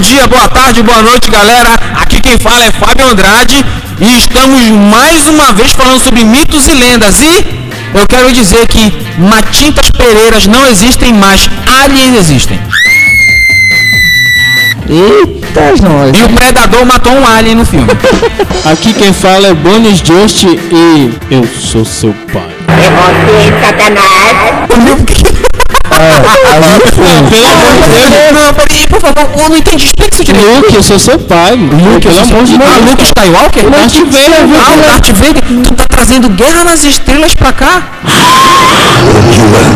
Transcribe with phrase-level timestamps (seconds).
[0.00, 1.78] dia, boa tarde, boa noite, galera.
[2.00, 3.64] Aqui quem fala é Fábio Andrade
[4.00, 7.20] e estamos mais uma vez falando sobre mitos e lendas.
[7.20, 7.44] E
[7.94, 11.48] eu quero dizer que Matintas Pereiras não existem mais,
[11.82, 12.58] aliens existem.
[14.88, 16.18] Eita, nós.
[16.18, 17.86] E o Predador matou um alien no filme.
[18.64, 22.50] Aqui quem fala é Bonis Just e eu sou seu pai.
[25.90, 29.84] Pelo amor de Deus, não, peraí, por favor, eu não entendi.
[29.86, 30.56] Explica isso direito.
[30.62, 31.56] Luke, eu sou seu pai.
[31.56, 32.90] Luke, pelo amor de Ah, Deus.
[32.90, 33.70] Luke Skywalker?
[33.70, 34.56] Darth Vader, viu?
[34.60, 35.42] Ah, o Darth Vader.
[35.64, 37.82] Tu tá trazendo Guerra nas Estrelas pra cá?
[39.00, 39.70] Obi-Wan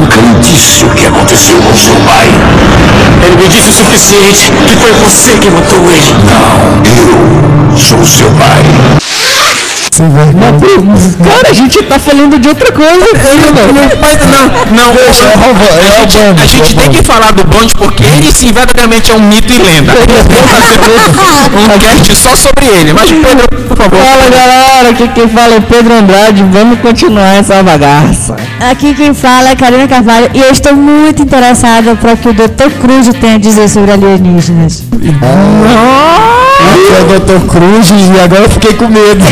[0.00, 2.28] nunca lhe disse o que aconteceu com seu pai.
[3.24, 6.14] Ele me disse o suficiente que foi você que matou ele.
[6.26, 6.82] Não,
[7.72, 8.62] eu sou seu pai.
[9.92, 13.06] Cara, a gente tá falando de outra coisa.
[14.00, 18.32] Mas não, não, é a gente, a gente tem que falar do Bond porque ele
[18.32, 19.92] sim verdadeiramente é um mito e lenda.
[21.52, 22.94] um cast só sobre ele.
[22.94, 23.98] Mas Pedro, por favor.
[23.98, 28.36] Fala galera, aqui quem fala é o Pedro Andrade, vamos continuar essa bagaça.
[28.70, 32.32] Aqui quem fala é Karina Carvalho e eu estou muito interessada para o que o
[32.32, 32.70] Dr.
[32.80, 34.84] Cruz tem a dizer sobre alienígenas.
[36.70, 37.46] Aqui é o Dr.
[37.46, 39.24] Cruz e agora eu fiquei com medo.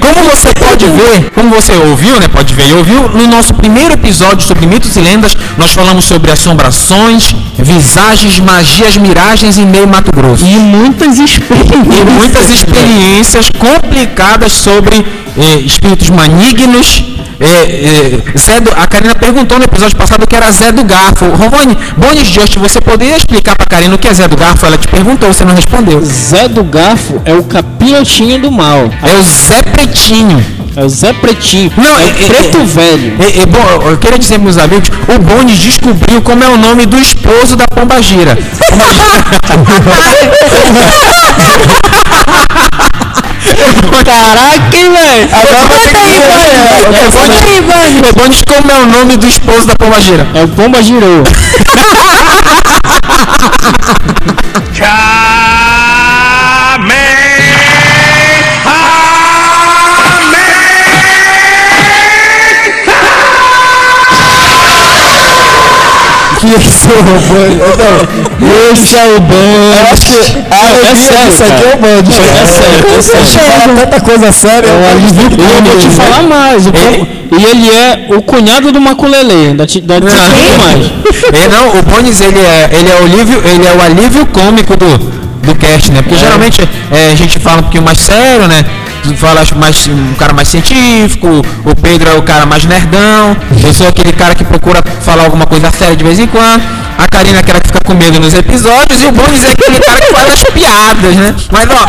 [0.00, 2.28] Como você pode ver, como você ouviu, né?
[2.28, 6.30] Pode ver e ouviu, no nosso primeiro episódio sobre mitos e lendas, nós falamos sobre
[6.30, 10.44] assombrações, visagens, magias, miragens em meio Mato Grosso.
[10.44, 11.98] E muitas experiências.
[12.00, 15.04] E muitas experiências complicadas sobre
[15.36, 17.11] eh, espíritos malignos.
[17.44, 20.84] Eh, eh, Zé do- a Karina perguntou no episódio passado o que era Zé do
[20.84, 21.24] Garfo.
[21.26, 24.64] Rovani, Bonis Just, você poderia explicar pra Karina o que é Zé do Garfo?
[24.64, 26.00] Ela te perguntou, você não respondeu.
[26.04, 28.88] Zé do Garfo é o capiotinho do mal.
[29.02, 30.44] É o Zé Pretinho.
[30.76, 31.72] É o Zé Pretinho.
[31.76, 33.16] Não, é, é- o preto é- velho.
[33.20, 36.86] É, é, bom, eu queria dizer meus amigos, o Bonis descobriu como é o nome
[36.86, 38.38] do esposo da Pombagira.
[44.04, 45.28] Caraca, hein, velho?
[45.32, 47.52] Agora vai ter que
[48.08, 50.26] O Bonis como é o nome do esposo da Pombagira.
[50.34, 51.22] É o Pomba Girou.
[54.74, 55.41] que
[66.56, 67.02] esse é o.
[68.40, 69.34] Não, esse é o Band.
[69.78, 70.14] Eu acho que
[70.50, 72.12] a é sério, isso aqui é o Band.
[72.12, 73.26] É sério, é sério.
[73.62, 74.68] Fala tanta coisa séria.
[74.68, 76.64] É o alívio E eu vou te falar mais.
[76.64, 77.08] Pomba-
[77.38, 79.54] E ele é o cunhado do Maculele.
[79.66, 80.86] Te explico mais.
[81.32, 84.76] É, não, o Bonis ele é, ele é o alívio, ele é o alívio cômico
[84.76, 86.02] do, do cast, né?
[86.02, 86.60] Porque geralmente
[86.90, 88.64] é, a gente fala um pouquinho mais sério, né?
[89.02, 91.28] Tu fala acho, mais um cara mais científico,
[91.64, 95.44] o Pedro é o cara mais nerdão, eu sou aquele cara que procura falar alguma
[95.44, 96.62] coisa séria de vez em quando,
[96.98, 99.80] a Karina é aquela que fica com medo nos episódios e o Bonis é aquele
[99.80, 101.34] cara que faz as piadas, né?
[101.50, 101.86] Mas ó,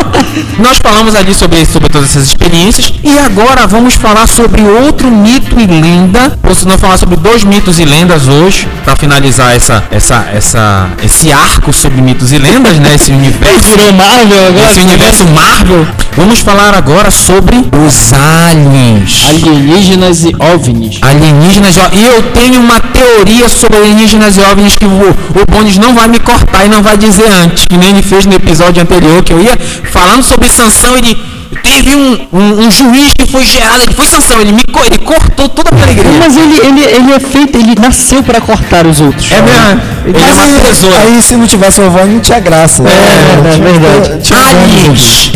[0.62, 5.58] nós falamos ali sobre, sobre todas essas experiências e agora vamos falar sobre outro mito
[5.60, 6.36] e lenda.
[6.42, 10.88] Ou se não falar sobre dois mitos e lendas hoje, para finalizar essa, essa, essa,
[11.02, 12.94] esse arco sobre mitos e lendas, né?
[12.94, 13.68] Esse universo.
[13.68, 14.70] Virou Marvel agora.
[14.70, 15.86] Esse universo Marvel.
[16.16, 19.26] Vamos falar agora sobre os aliens.
[19.30, 20.98] Alienígenas e OVNIs.
[21.02, 25.76] Alienígenas, ó, e eu tenho uma teoria sobre alienígenas e OVNIs que o, o Bones
[25.76, 28.80] não vai me cortar e não vai dizer antes, que nem ele fez no episódio
[28.80, 29.58] anterior, que eu ia
[29.90, 31.20] falando sobre Sansão, ele
[31.64, 35.48] teve um, um, um juiz que foi gerado, ele foi Sansão, ele me ele cortou
[35.48, 36.12] toda a minha alegria.
[36.20, 39.32] Mas ele, ele, ele é feito, ele nasceu pra cortar os outros.
[39.32, 40.96] É mesmo, ele é uma tesoura.
[41.00, 42.84] Aí se não tivesse o Vovó, não tinha graça.
[42.84, 44.32] É, é verdade.
[44.32, 45.32] Aliens.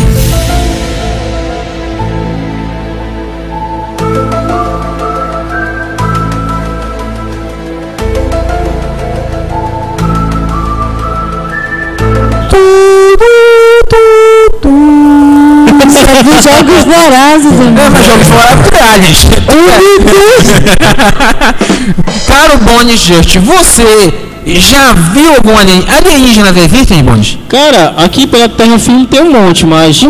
[16.49, 17.79] Jogos vorazes, amigo.
[17.79, 19.27] É, mas jogos fora de aliens.
[22.27, 24.13] Caro Bones Just, você
[24.45, 25.85] já viu algum alien...
[25.87, 27.37] alienígenas existem, Bones?
[27.47, 30.07] Cara, aqui pela Terra Firme tem um monte, mas é,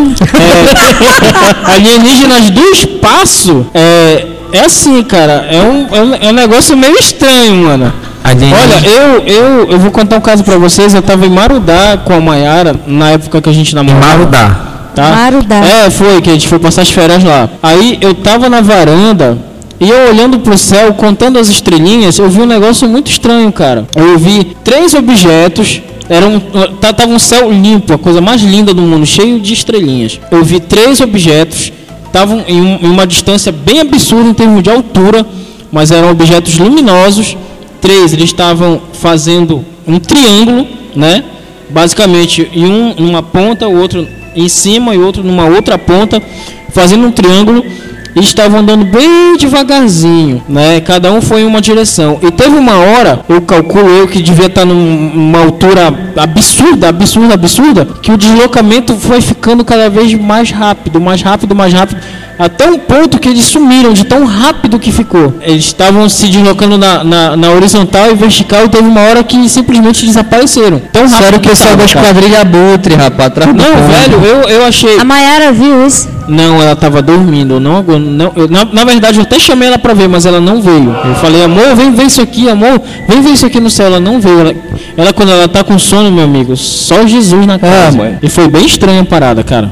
[1.76, 5.48] alienígenas do espaço é, é assim, cara.
[5.50, 7.94] É um, é, um, é um negócio meio estranho, mano.
[8.24, 10.94] Olha, eu, eu, eu vou contar um caso pra vocês.
[10.94, 14.18] Eu tava em Marudá com a Mayara na época que a gente namorava.
[14.18, 14.69] Marudá.
[14.96, 15.10] Tá?
[15.16, 15.58] Marudá.
[15.58, 17.50] É, foi que a gente foi passar as férias lá.
[17.62, 19.38] Aí eu tava na varanda
[19.80, 23.88] e eu olhando pro céu, contando as estrelinhas, eu vi um negócio muito estranho, cara.
[23.96, 25.82] Eu vi três objetos.
[26.10, 26.40] Era um,
[26.82, 30.20] tá- tava um céu limpo, a coisa mais linda do mundo, cheio de estrelinhas.
[30.32, 31.72] Eu vi três objetos,
[32.08, 35.24] estavam em, um- em uma distância bem absurda em termos de altura,
[35.72, 37.38] mas eram objetos luminosos
[37.80, 41.24] três eles estavam fazendo um triângulo, né?
[41.70, 46.22] Basicamente, em um numa ponta, o outro em cima e outro numa outra ponta,
[46.70, 47.64] fazendo um triângulo
[48.20, 50.80] e estavam andando bem devagarzinho, né?
[50.82, 52.20] Cada um foi em uma direção.
[52.22, 57.34] E teve uma hora, eu calculo eu que devia estar num- numa altura absurda, absurda,
[57.34, 62.02] absurda, que o deslocamento foi ficando cada vez mais rápido, mais rápido, mais rápido,
[62.38, 65.34] até um ponto que eles sumiram de tão rápido que ficou.
[65.42, 69.50] Eles estavam se deslocando na, na, na horizontal e vertical e teve uma hora que
[69.50, 70.82] simplesmente desapareceram.
[70.92, 74.66] Tão rápido Sério que tava, da esquadrilha Abutre, rapaz, atrás do Não, velho, eu, eu
[74.66, 74.98] achei.
[75.00, 76.08] A Mayara viu isso?
[76.30, 77.56] Não, ela tava dormindo.
[77.56, 80.42] eu Não, não, eu- na, na verdade, eu até chamei ela pra ver, mas ela
[80.42, 80.94] não veio.
[81.06, 83.86] Eu falei, amor, vem ver isso aqui, amor, vem ver isso aqui no céu.
[83.88, 84.40] Ela não veio.
[84.42, 84.56] Ela,
[84.98, 87.98] ela, quando ela tá com sono, meu amigo, só Jesus na casa.
[87.98, 88.18] mãe.
[88.22, 89.72] e foi bem estranha a parada, cara.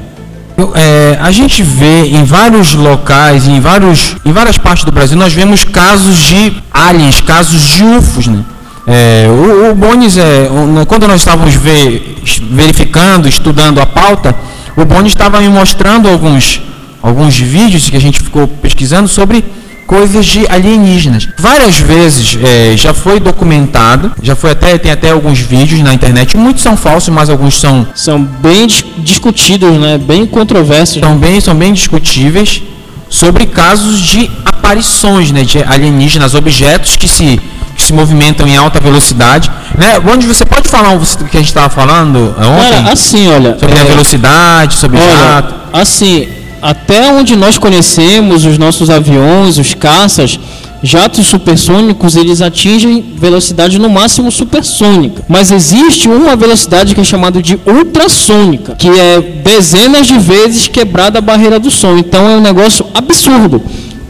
[0.73, 5.31] É, a gente vê em vários locais, em, vários, em várias partes do Brasil, nós
[5.31, 8.39] vemos casos de aliens, casos de UFOs, né?
[8.87, 10.49] É, o, o Bones, é,
[10.87, 12.15] quando nós estávamos ver-
[12.49, 14.33] verificando, estudando a pauta,
[14.75, 16.59] o Bones estava me mostrando alguns,
[17.01, 19.43] alguns vídeos que a gente ficou pesquisando sobre
[19.85, 21.29] coisas de alienígenas.
[21.39, 26.35] Várias vezes é, já foi documentado, já foi até tem até alguns vídeos na internet.
[26.35, 29.97] Muitos são falsos, mas alguns são São bem dis- discutidos, né?
[29.97, 30.99] Bem controversos.
[30.99, 32.61] são bem, são bem discutíveis
[33.09, 37.39] sobre casos de aparições né, de alienígenas, objetos que se,
[37.73, 39.49] que se movimentam em alta velocidade.
[39.77, 39.93] Né?
[40.11, 42.81] Onde você pode falar o que a gente estava falando é, ontem?
[42.83, 43.57] Cara, assim, olha.
[43.57, 45.55] sobre a é, velocidade, sobre Olha, jato.
[45.71, 46.27] assim,
[46.61, 50.39] até onde nós conhecemos os nossos aviões, os caças,
[50.83, 55.23] jatos supersônicos, eles atingem velocidade no máximo supersônica.
[55.27, 61.19] Mas existe uma velocidade que é chamada de ultrassônica, que é dezenas de vezes quebrada
[61.19, 61.97] a barreira do som.
[61.97, 63.61] Então é um negócio absurdo.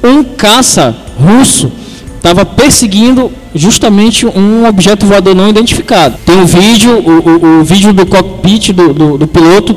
[0.04, 1.72] Um caça russo
[2.18, 6.18] estava perseguindo justamente um objeto voador não identificado.
[6.26, 9.76] Tem um vídeo, o, o- o vídeo do cockpit do, do- do piloto,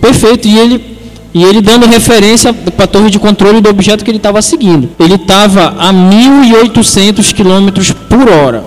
[0.00, 0.93] perfeito, e ele,
[1.34, 4.88] e ele dando referência para a torre de controle do objeto que ele estava seguindo.
[5.00, 8.64] Ele estava a 1.800 km por hora.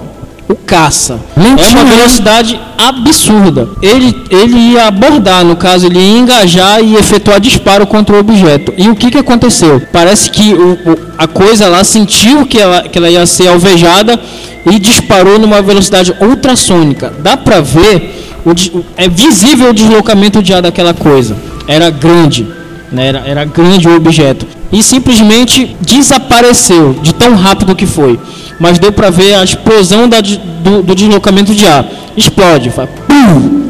[0.49, 1.19] O caça.
[1.35, 3.67] é Lentinho, uma velocidade absurda.
[3.81, 8.73] Ele, ele ia abordar, no caso, ele ia engajar e efetuar disparo contra o objeto.
[8.77, 9.81] E o que, que aconteceu?
[9.91, 14.17] Parece que o, o- a coisa lá sentiu que ela, que ela ia ser alvejada
[14.69, 17.13] e disparou numa velocidade ultrassônica.
[17.19, 18.16] Dá pra ver,
[18.51, 21.35] o é visível o deslocamento de ar daquela coisa.
[21.67, 22.47] Era grande,
[22.91, 23.07] né?
[23.07, 24.45] era, era grande o objeto.
[24.71, 28.19] E simplesmente desapareceu de tão rápido que foi.
[28.59, 31.85] Mas deu pra ver a explosão da do, do deslocamento de ar.
[32.15, 33.69] Explode, vai, pum,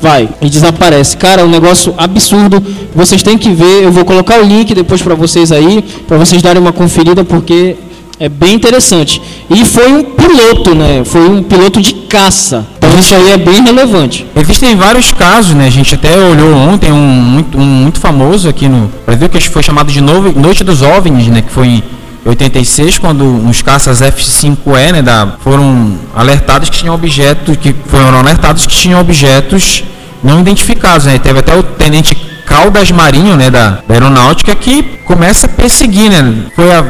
[0.00, 1.16] vai e desaparece.
[1.16, 2.62] Cara, é um negócio absurdo.
[2.94, 3.84] Vocês têm que ver.
[3.84, 7.76] Eu vou colocar o link depois pra vocês aí, pra vocês darem uma conferida, porque
[8.18, 9.20] é bem interessante.
[9.50, 11.02] E foi um piloto, né?
[11.04, 12.66] Foi um piloto de caça.
[12.96, 14.26] Então isso aí é bem relevante.
[14.34, 15.66] Existem vários casos, né?
[15.66, 19.62] A gente até olhou ontem um muito, um muito famoso aqui no Brasil, que foi
[19.62, 21.42] chamado de Noite dos OVNIs, né?
[21.42, 21.82] Que foi em
[22.24, 25.02] 86, quando uns caças F-5E, né?
[25.02, 29.84] Da, foram alertados que tinham objetos, que foram alertados que tinham objetos
[30.24, 31.18] não identificados, né?
[31.18, 32.14] Teve até o tenente
[32.46, 33.50] Caldas Marinho, né?
[33.50, 36.46] Da, da aeronáutica, que começa a perseguir, né?
[36.54, 36.82] Foi a,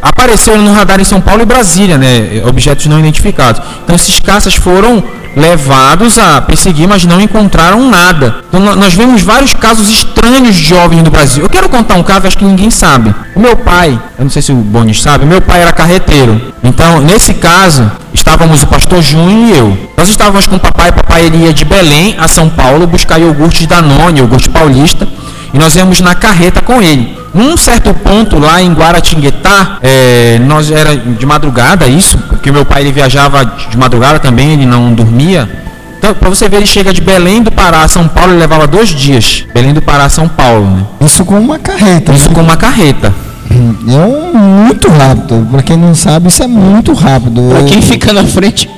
[0.00, 3.60] apareceram no radar em São Paulo e Brasília, né, objetos não identificados.
[3.84, 5.02] Então esses caças foram
[5.36, 8.36] levados a perseguir, mas não encontraram nada.
[8.48, 11.42] Então nó- nós vemos vários casos estranhos de jovens no Brasil.
[11.44, 13.14] Eu quero contar um caso, acho que ninguém sabe.
[13.34, 16.40] O meu pai, eu não sei se o Bonis sabe, meu pai era carreteiro.
[16.64, 19.78] Então, nesse caso, estávamos o pastor Júnior e eu.
[19.96, 24.20] Nós estávamos com o papai, papai ia de Belém a São Paulo buscar iogurte Danone,
[24.20, 25.06] iogurte paulista,
[25.52, 27.16] e nós íamos na carreta com ele.
[27.34, 32.82] Num certo ponto lá em Guaratinguetá, é, nós era de madrugada isso, porque meu pai
[32.82, 35.48] ele viajava de madrugada também, ele não dormia.
[35.98, 38.66] Então, para você ver, ele chega de Belém do Pará a São Paulo, ele levava
[38.66, 39.44] dois dias.
[39.52, 40.84] Belém do Pará a São Paulo, né?
[41.00, 42.12] Isso com uma carreta.
[42.12, 42.34] Isso né?
[42.34, 43.12] com uma carreta.
[43.50, 45.46] É um muito rápido.
[45.50, 47.48] Pra quem não sabe, isso é muito rápido.
[47.50, 48.68] Pra quem fica na frente.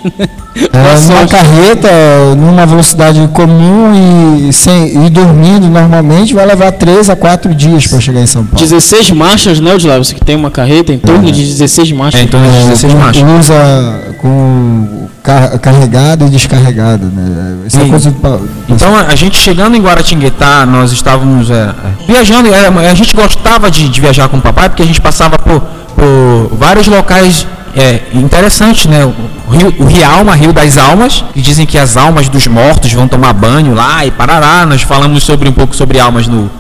[0.56, 1.88] É, numa carreta,
[2.36, 8.00] numa velocidade comum e, sem, e dormindo normalmente, vai levar 3 a 4 dias para
[8.00, 8.58] chegar em São Paulo.
[8.58, 9.98] 16 marchas, né, Odilá?
[9.98, 12.20] Você que tem uma carreta em torno de 16 marchas.
[12.20, 13.22] É, então é 16 com- marchas.
[13.38, 17.56] Usa com car- carregado e descarregado, né?
[17.66, 21.74] Isso é coisa do Então a gente chegando em Guaratinguetá, nós estávamos é, é,
[22.12, 25.38] viajando, é, a gente gostava de, de viajar com o papai porque a gente passava
[25.38, 25.60] por,
[25.94, 29.04] por vários locais é, interessantes, né?
[29.04, 33.08] O Rio, o Rialma, Rio das Almas, que dizem que as almas dos mortos vão
[33.08, 34.66] tomar banho lá e parará.
[34.66, 36.50] Nós falamos sobre um pouco sobre almas no,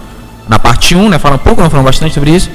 [0.48, 1.18] na parte 1, né?
[1.18, 2.50] Fala um pouco, não falamos bastante sobre isso.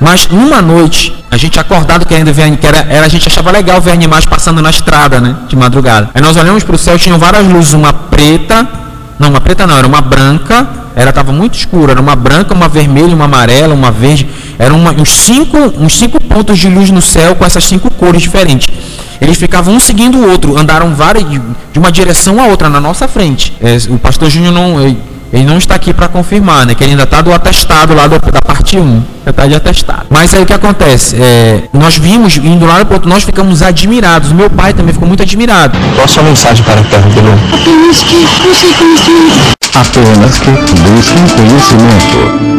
[0.00, 3.80] Mas numa noite, a gente acordado querendo ver, que era, era, a gente achava legal
[3.80, 5.36] ver animais passando na estrada, né?
[5.48, 6.10] De madrugada.
[6.14, 8.68] Aí nós olhamos para o céu, tinham várias luzes, uma preta,
[9.18, 12.68] não, uma preta não, era uma branca, era tava muito escura, era uma branca, uma
[12.68, 14.28] vermelha, uma amarela, uma verde,
[14.58, 18.22] eram uma, uns cinco, uns cinco pontos de luz no céu com essas cinco cores
[18.22, 18.68] diferentes.
[19.20, 23.08] Eles ficavam um seguindo o outro, andaram várias de uma direção a outra na nossa
[23.08, 23.52] frente.
[23.60, 24.80] É, o pastor Júnior não
[25.34, 26.76] ele não está aqui para confirmar, né?
[26.76, 29.02] Que ele ainda está do atestado lá do, da parte 1.
[29.24, 30.06] Já está de atestado.
[30.08, 31.16] Mas aí o que acontece?
[31.20, 34.30] É, nós vimos, indo lá no ponto, nós ficamos admirados.
[34.30, 35.76] Meu pai também ficou muito admirado.
[35.96, 37.32] Qual a sua mensagem para a Terra, Bilu?
[37.52, 39.56] Apenas que busque conhecimento.
[39.74, 42.54] Apenas que busque conhecimento.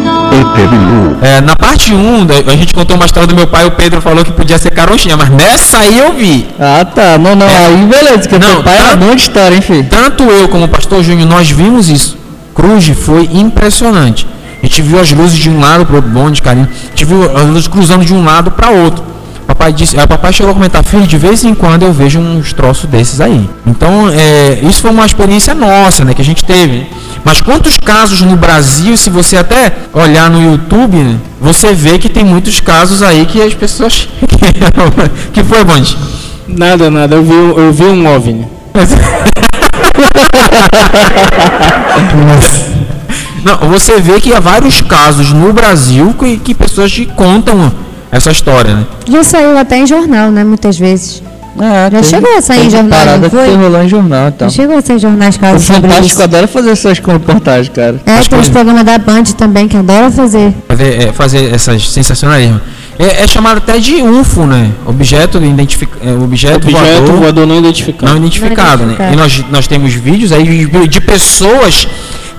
[1.22, 4.26] É, na parte 1, a gente contou uma história do meu pai, o Pedro falou
[4.26, 6.46] que podia ser caronchinha, mas nessa aí eu vi.
[6.60, 7.18] Ah, tá.
[7.18, 7.68] Não, não, é.
[7.68, 9.88] aí beleza, que não, pai é tanto, é boa história, hein, filho?
[9.90, 12.25] Tanto eu como o pastor Júnior, nós vimos isso.
[12.56, 14.26] Cruz foi impressionante.
[14.64, 16.68] A gente viu as luzes de um lado para o bonde, carinho.
[16.68, 19.04] A gente viu as luzes cruzando de um lado para outro.
[19.46, 22.52] Papai disse, a papai chegou a comentar, filho, de vez em quando eu vejo uns
[22.52, 23.48] troços desses aí.
[23.68, 26.88] Então, é, isso foi uma experiência nossa, né, que a gente teve.
[27.24, 32.10] Mas quantos casos no Brasil, se você até olhar no YouTube, né, você vê que
[32.10, 34.10] tem muitos casos aí que as pessoas.
[35.32, 35.96] que foi, Bonde?
[36.48, 37.16] Nada, nada.
[37.16, 38.48] Eu vi, eu vi um OVNI.
[43.44, 47.72] Não, você vê que há vários casos no Brasil que, que pessoas te contam
[48.12, 48.86] essa história, né?
[49.08, 50.44] Já saiu até em jornal, né?
[50.44, 51.22] Muitas vezes.
[51.60, 53.46] É, já tem, chegou a sair em jornal, parada foi?
[53.48, 54.50] Que rolou em jornal, então.
[54.50, 58.02] Já chegou a sair em jornais casos o Fantástico adora fazer essas reportagens, cara.
[58.06, 60.54] É, tem os programas da Band também que adora fazer.
[60.68, 62.60] Fazer, é, fazer essas sensacionalismo.
[62.98, 64.72] É, é, chamado até de UFO, né?
[64.86, 65.92] Objeto, identific...
[66.02, 68.12] É, objeto, objeto voador, voador, não identificado.
[68.12, 69.12] Não identificado, não né?
[69.14, 71.88] E nós, nós temos vídeos aí de pessoas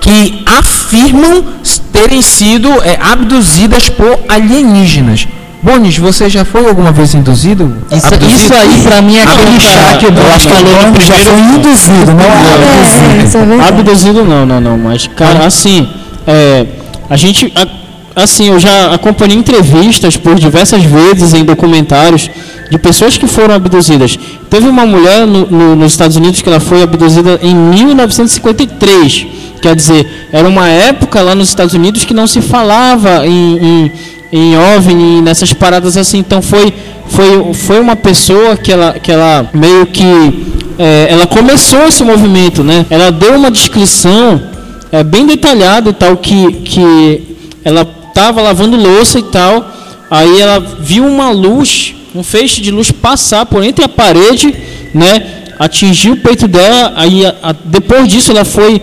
[0.01, 1.45] que afirmam
[1.93, 5.29] terem sido é, abduzidas por alienígenas.
[5.63, 7.77] Bonis, você já foi alguma vez induzido?
[7.91, 11.39] Isso, isso aí pra mim é aquele chá que o Bonis falou no já foi
[11.41, 13.53] induzido, não é, abduzido.
[13.53, 14.79] É, é abduzido não, não, não.
[14.79, 15.89] Mas, cara, assim,
[16.27, 16.67] é,
[17.11, 17.53] a gente...
[17.57, 17.86] A,
[18.17, 22.31] assim, eu já acompanhei entrevistas por diversas vezes em documentários
[22.71, 24.19] de pessoas que foram abduzidas.
[24.49, 29.27] Teve uma mulher no, no, nos Estados Unidos que ela foi abduzida em 1953.
[29.61, 33.93] Quer dizer, era uma época lá nos Estados Unidos que não se falava em, em,
[34.33, 36.19] em OVNI, nessas paradas assim.
[36.19, 36.73] Então foi,
[37.09, 40.05] foi, foi uma pessoa que ela, que ela meio que
[40.79, 42.87] é, ela começou esse movimento, né?
[42.89, 44.41] Ela deu uma descrição
[44.91, 49.71] é, bem detalhada e tal que, que ela estava lavando louça e tal.
[50.11, 54.55] Aí ela viu uma luz, um feixe de luz passar por entre a parede,
[54.95, 55.45] né?
[55.59, 56.95] Atingiu o peito dela.
[56.97, 58.81] Aí a, a, depois disso ela foi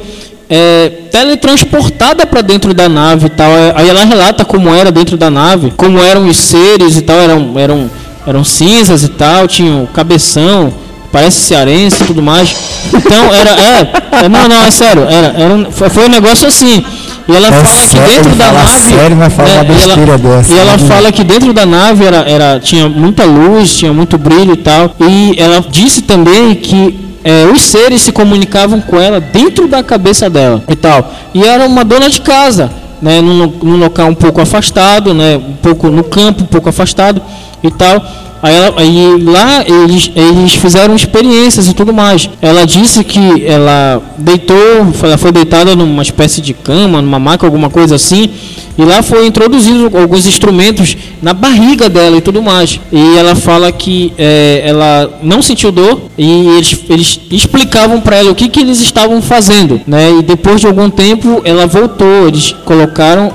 [0.48, 3.50] é, teletransportada para dentro da nave e tal.
[3.50, 7.18] É, aí ela relata como era dentro da nave, como eram os seres e tal.
[7.18, 7.90] Eram, eram,
[8.28, 10.72] eram cinzas e tal, tinham cabeção,
[11.12, 12.56] parece cearense e tudo mais.
[12.94, 16.86] Então era, é, é não, não, é sério, era, era foi um negócio assim.
[17.28, 18.96] E ela é fala que dentro da nave.
[18.96, 20.88] Sério, vai falar é, e ela, dessa, e ela né?
[20.88, 24.94] fala que dentro da nave era, era, tinha muita luz, tinha muito brilho e tal.
[25.00, 30.30] E ela disse também que é, os seres se comunicavam com ela dentro da cabeça
[30.30, 31.14] dela e tal.
[31.34, 32.70] E era uma dona de casa,
[33.02, 37.22] né, num, num local um pouco afastado, né, um pouco no campo, um pouco afastado
[37.64, 38.06] e tal.
[38.44, 42.30] Aí, ela, aí lá eles, eles fizeram experiências e tudo mais.
[42.42, 44.58] Ela disse que ela deitou,
[45.02, 48.30] ela foi deitada numa espécie de cama, numa maca, alguma coisa assim.
[48.78, 52.82] E lá foi introduzido alguns instrumentos na barriga dela e tudo mais.
[52.92, 58.32] E ela fala que é, ela não sentiu dor e eles, eles explicavam para ela
[58.32, 59.80] o que, que eles estavam fazendo.
[59.88, 60.18] Né?
[60.20, 63.32] E depois de algum tempo ela voltou, eles colocaram,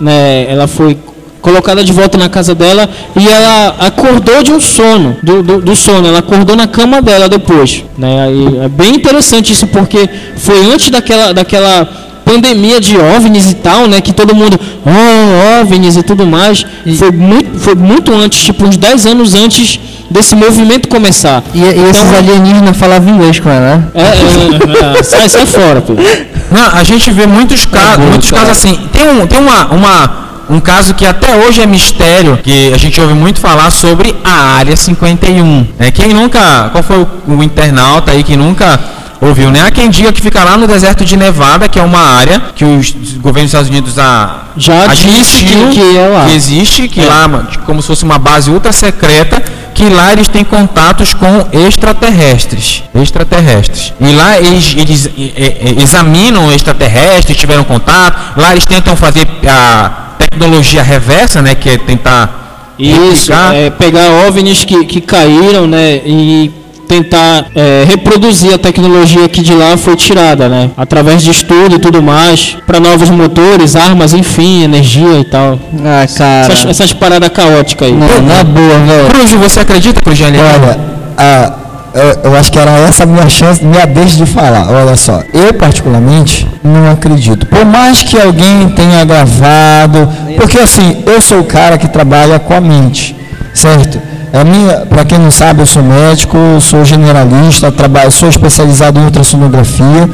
[0.00, 0.96] né, ela foi
[1.48, 2.86] colocada de volta na casa dela
[3.16, 7.26] e ela acordou de um sono, do, do, do, sono, ela acordou na cama dela
[7.26, 7.84] depois.
[7.96, 8.30] Né?
[8.30, 11.88] E é bem interessante isso porque foi antes daquela, daquela
[12.22, 14.02] pandemia de OVNIs e tal, né?
[14.02, 16.66] Que todo mundo, oh, OVNIs e tudo mais.
[16.84, 21.42] E foi, muito, foi muito antes, tipo uns 10 anos antes desse movimento começar.
[21.54, 23.84] E, e então, esses alienígenas falavam inglês com ela, né?
[23.94, 25.94] É, é, é, sai, sai fora, pô.
[26.50, 28.78] Não, a gente vê muitos casos, muitos casos assim.
[28.92, 33.00] Tem, um, tem uma, uma um caso que até hoje é mistério, que a gente
[33.00, 35.66] ouve muito falar sobre a Área 51.
[35.78, 38.80] É, quem nunca, qual foi o, o internauta aí que nunca
[39.20, 39.62] ouviu, né?
[39.62, 42.64] Há quem diga que fica lá no deserto de Nevada, que é uma área que
[42.64, 47.04] os governos dos Estados Unidos a, já disse que, que, é que existe, que é.
[47.04, 49.42] lá como se fosse uma base ultra secreta,
[49.74, 53.92] que lá eles têm contatos com extraterrestres, extraterrestres.
[54.00, 55.10] E lá eles, eles
[55.80, 61.54] examinam extraterrestres, tiveram contato, lá eles tentam fazer a metodologia reversa, né?
[61.54, 66.50] Que é tentar Isso, é, pegar OVNIs que, que caíram, né, e
[66.86, 71.78] tentar é, reproduzir a tecnologia que de lá foi tirada, né, através de estudo e
[71.78, 75.58] tudo mais, para novos motores, armas, enfim, energia e tal.
[75.80, 76.52] Ah, cara.
[76.52, 77.94] Essas, essas paradas caóticas aí.
[77.94, 79.08] Não, na boa, velho.
[79.10, 80.18] Cruz, você acredita, Cruz?
[80.22, 80.78] Olha,
[81.18, 81.57] a-
[81.94, 84.68] eu, eu acho que era essa a minha chance, minha deixa de falar.
[84.70, 87.46] Olha só, eu particularmente não acredito.
[87.46, 92.54] Por mais que alguém tenha gravado, porque assim, eu sou o cara que trabalha com
[92.54, 93.16] a mente,
[93.54, 94.00] certo?
[94.32, 99.04] A minha, para quem não sabe, eu sou médico, sou generalista, trabalho, sou especializado em
[99.04, 100.08] ultrassonografia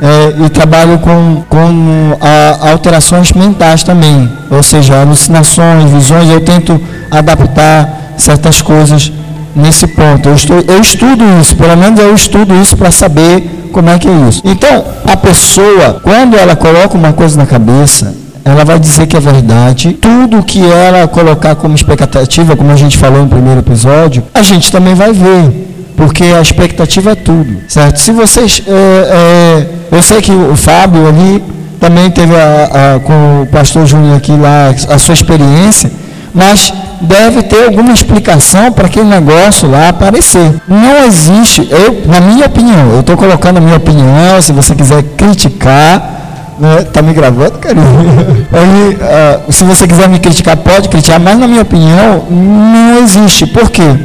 [0.00, 6.30] é, e trabalho com, com a- alterações mentais também, ou seja, alucinações, visões.
[6.30, 6.80] Eu tento
[7.10, 9.12] adaptar certas coisas
[9.58, 10.28] nesse ponto.
[10.28, 14.08] Eu, estou, eu estudo isso, pelo menos eu estudo isso para saber como é que
[14.08, 14.42] é isso.
[14.44, 19.20] Então, a pessoa, quando ela coloca uma coisa na cabeça, ela vai dizer que é
[19.20, 19.92] verdade.
[19.92, 24.72] Tudo que ela colocar como expectativa, como a gente falou no primeiro episódio, a gente
[24.72, 25.66] também vai ver.
[25.96, 27.98] Porque a expectativa é tudo, certo?
[28.00, 28.62] Se vocês.
[28.68, 31.42] é, é, eu sei que o Fábio ali
[31.80, 35.90] também teve a- a- com o pastor Júnior aqui lá a sua experiência,
[36.34, 40.54] mas deve ter alguma explicação para aquele negócio lá aparecer.
[40.66, 45.02] Não existe, eu, na minha opinião, eu estou colocando a minha opinião, se você quiser
[45.16, 46.18] criticar,
[46.58, 47.86] né, tá me gravando, carinho?
[48.52, 53.46] Aí, ah, se você quiser me criticar, pode criticar, mas na minha opinião, não existe.
[53.46, 53.96] Por quê?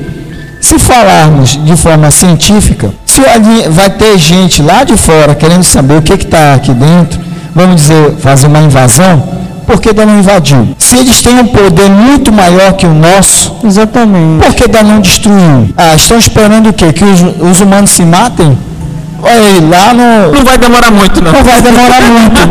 [0.62, 5.98] Se falarmos de forma científica, se ali vai ter gente lá de fora querendo saber
[5.98, 7.20] o que está aqui dentro,
[7.54, 10.70] vamos dizer, fazer uma invasão, por que não invadiu?
[10.78, 14.46] Se eles têm um poder muito maior que o nosso, Exatamente.
[14.46, 15.70] por que não destruiu?
[15.78, 16.92] Ah, estão esperando o quê?
[16.94, 18.58] Que os, os humanos se matem?
[19.22, 20.32] Olha aí, lá no.
[20.34, 21.32] Não vai demorar muito, não.
[21.32, 22.42] Não vai demorar muito.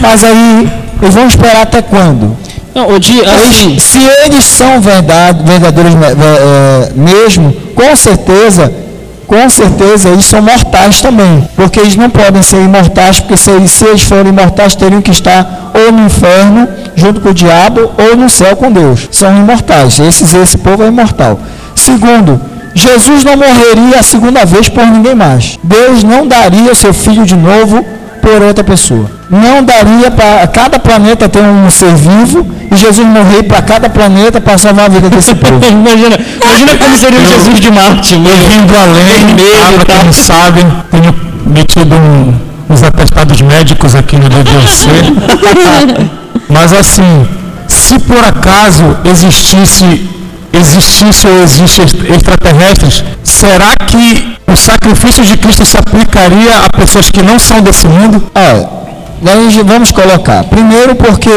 [0.00, 0.70] Mas aí,
[1.02, 2.36] eles vão esperar até quando?
[2.74, 8.72] Não, o dia, assim, Eles- se eles são verdade, verdadeiros é, mesmo, com certeza,
[9.30, 11.48] com certeza eles são mortais também.
[11.54, 15.12] Porque eles não podem ser imortais, porque se eles, se eles forem imortais, teriam que
[15.12, 16.66] estar ou no inferno,
[16.96, 19.08] junto com o diabo, ou no céu com Deus.
[19.12, 20.00] São imortais.
[20.00, 21.38] Esses, esse povo é imortal.
[21.76, 22.40] Segundo,
[22.74, 25.60] Jesus não morreria a segunda vez por ninguém mais.
[25.62, 27.84] Deus não daria o seu filho de novo
[28.20, 29.19] por outra pessoa.
[29.30, 34.40] Não daria para cada planeta ter um ser vivo e Jesus morrer para cada planeta
[34.40, 35.64] para salvar a vida desse povo.
[35.64, 38.48] imagina, imagina como seria o Jesus de Marte, Eu mesmo.
[38.48, 40.04] vim do além, Vermelho tá, e quem tal.
[40.04, 41.14] não sabe, tenho
[41.46, 42.34] metido um-
[42.68, 44.88] uns atestados médicos aqui no DDC.
[46.48, 47.26] Mas assim,
[47.68, 50.08] se por acaso existisse,
[50.52, 57.10] existisse ou existe extra- extraterrestres, será que o sacrifício de Cristo se aplicaria a pessoas
[57.10, 58.22] que não são desse mundo?
[58.34, 58.79] Olha,
[59.50, 60.44] já vamos colocar.
[60.44, 61.30] Primeiro porque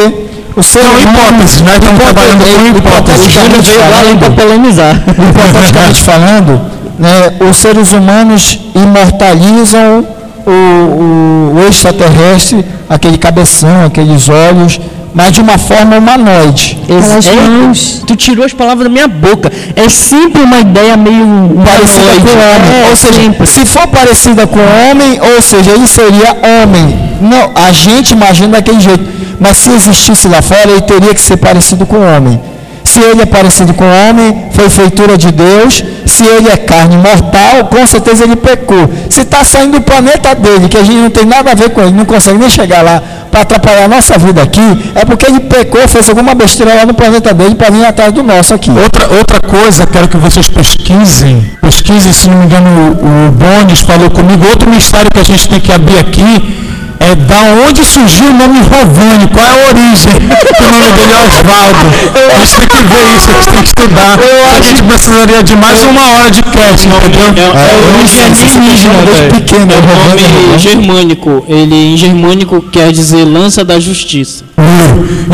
[0.55, 1.17] o ser São humano...
[1.27, 3.25] hipóteses, nós estamos trabalhando com hipóteses.
[3.25, 4.95] hipoteticamente falando, polemizar.
[5.09, 6.61] hipoteticamente falando,
[6.99, 10.05] né, os seres humanos imortalizam
[10.45, 14.79] o, o, o extraterrestre, aquele cabeção, aqueles olhos,
[15.13, 16.79] mas de uma forma humanoide.
[16.83, 18.03] Aquelas mãos.
[18.07, 19.51] Tu tirou as palavras da minha boca.
[19.75, 22.83] É sempre uma ideia meio parecida com o homem.
[22.83, 23.47] É, ou seja, sempre.
[23.47, 26.99] se for parecida com o homem, ou seja, ele seria homem.
[27.21, 29.05] Não, a gente imagina daquele jeito.
[29.39, 32.39] Mas se existisse lá fora, ele teria que ser parecido com o homem.
[32.83, 35.83] Se ele é parecido com o homem, foi feitura de Deus.
[36.13, 38.87] Se ele é carne mortal, com certeza ele pecou.
[39.09, 41.81] Se está saindo do planeta dele, que a gente não tem nada a ver com
[41.81, 44.61] ele, não consegue nem chegar lá para atrapalhar a nossa vida aqui,
[44.93, 48.21] é porque ele pecou, fez alguma besteira lá no planeta dele para vir atrás do
[48.21, 48.69] nosso aqui.
[48.69, 51.43] Outra, outra coisa, quero que vocês pesquisem.
[51.59, 54.45] Pesquisem, se não me engano, o, o Bones falou comigo.
[54.51, 58.59] Outro mistério que a gente tem que abrir aqui é da onde surgiu o nome
[58.61, 61.85] Rovani, qual é a origem do nome dele é Osvaldo.
[62.33, 64.19] A gente tem que ver isso, a gente tem que estudar.
[64.57, 67.51] a gente precisaria de mais uma hora de cast, entendeu?
[67.53, 67.93] É, é o
[68.25, 69.33] alienígena, velho.
[69.33, 70.57] pequeno, É o nome né?
[70.57, 71.45] germânico.
[71.47, 74.43] Ele em germânico quer dizer lança da justiça.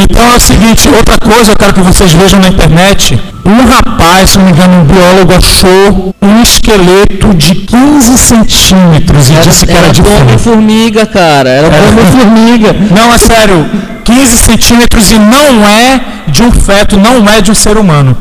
[0.02, 3.20] Então é o seguinte, outra coisa eu quero que vocês vejam na internet.
[3.46, 9.34] Um rapaz, se não me engano, um biólogo achou um esqueleto de 15 centímetros e
[9.36, 10.40] disse que era de bomba frango.
[10.40, 11.50] formiga, cara.
[11.60, 12.74] Era bomba formiga.
[12.92, 13.70] Não, é sério,
[14.06, 18.16] 15 centímetros e não é de um feto, não é de um ser humano.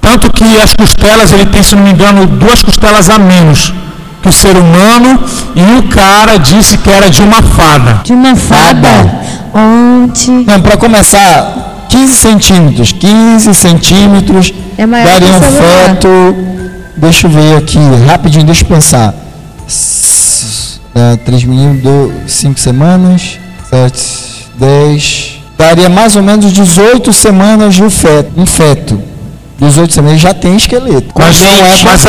[0.00, 3.72] Tanto que as costelas, ele tem, se não me engano, duas costelas a menos
[4.20, 5.18] que o ser humano
[5.54, 8.00] e o cara disse que era de uma fada.
[8.04, 8.88] De uma fada.
[9.54, 10.30] Onde?
[10.30, 12.92] Não, para começar, 15 centímetros.
[12.92, 16.36] 15 centímetros É maior daria que um feto.
[16.96, 19.14] Deixa eu ver aqui, rapidinho, deixa eu pensar.
[20.94, 23.38] É, 3 meninos, 5 semanas,
[23.70, 24.02] 7,
[24.58, 28.30] 10, daria mais ou menos 18 semanas de um feto.
[28.36, 29.00] Um feto.
[29.58, 31.08] 18 semanas já tem esqueleto.
[31.16, 32.04] Mas não é mas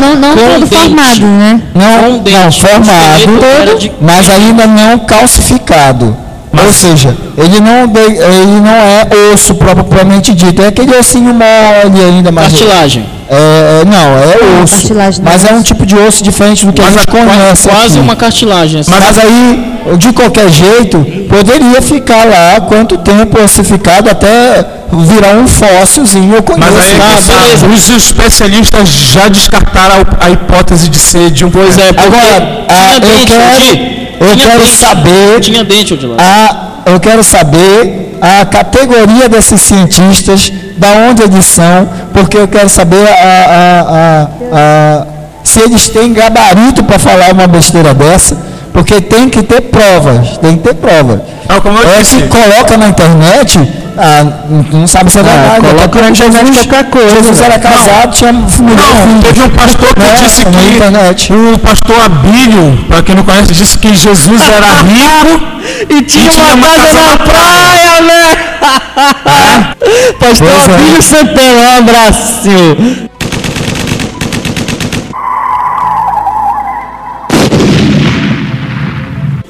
[0.00, 0.74] não, não Com todo dente.
[0.76, 1.62] formado, né?
[1.74, 2.60] não, com não dente.
[2.60, 6.16] formado, O esqueleto era de- mas ainda não calcificado.
[6.52, 12.32] Ou seja, ele não, ele não é osso propriamente dito, é aquele ossinho mole ainda,
[12.32, 13.06] mas Cartilagem.
[13.30, 14.74] É, não, é Não, osso.
[14.76, 17.08] cartilagem não Mas é é um tipo de osso diferente do que a Mas gente
[17.08, 17.68] a- conhece.
[17.68, 17.98] quase aqui.
[18.00, 18.80] uma cartilagem.
[18.80, 18.90] assim.
[18.90, 26.34] Mas aí, de qualquer jeito, poderia ficar lá quanto tempo ossificado até virar um fóssilzinho,
[26.34, 26.72] eu conheço.
[26.72, 31.78] Mas aí Ah, os especialistas já descartaram a, a hipótese de ser de um Pois
[31.78, 34.08] é, Agora, tinha eu dente, quero- Odir.
[34.20, 34.76] eu Tinha quero dente.
[34.76, 36.16] saber- Tinha dente, Odilon.
[36.18, 42.68] a, eu quero saber a categoria desses cientistas, da onde eles são, porque eu quero
[42.68, 45.06] saber a, a- a-
[45.44, 48.36] se eles têm gabarito para falar uma besteira dessa,
[48.72, 51.20] porque tem que ter provas, tem que ter provas.
[51.48, 52.16] Não, como eu é disse.
[52.16, 53.58] que coloca na internet,
[53.98, 55.56] ah, não- não sabe se é verdade.
[55.60, 59.42] coloca até porque na internet Jesus- qualquer coisa, Jesus era casado, tinha mulher Não, teve
[59.42, 63.92] um pastor que Né, disse que o pastor Abílio, para quem não conhece, disse que
[63.92, 65.42] Jesus era rico
[65.88, 68.36] E tinha, tinha uma, casa, casa na na praia, né?
[70.20, 70.74] Pastor Pois é.
[70.74, 72.50] Abílio Santana, um abraço.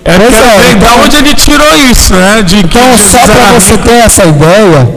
[0.02, 2.42] Eu Pois quero é, ver então- da onde ele tirou isso, né?
[2.42, 4.88] De Então, só para você ter essa ideia,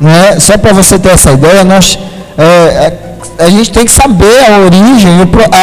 [0.00, 0.40] né?
[0.40, 1.98] Só para você ter essa ideia, nós
[2.38, 2.98] é, é,
[3.38, 5.10] a gente tem que saber a origem,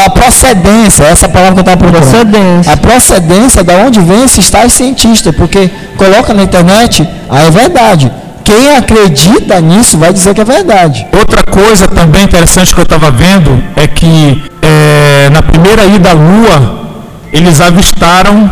[0.05, 2.09] a procedência, essa palavra que eu estava procurando.
[2.09, 2.73] Procedência.
[2.73, 8.11] A procedência da onde vem esses tais cientistas, porque coloca na internet, aí é verdade.
[8.43, 11.07] Quem acredita nisso vai dizer que é verdade.
[11.17, 16.13] Outra coisa também interessante que eu estava vendo é que é, na primeira ida à
[16.13, 16.83] Lua,
[17.31, 18.51] eles avistaram,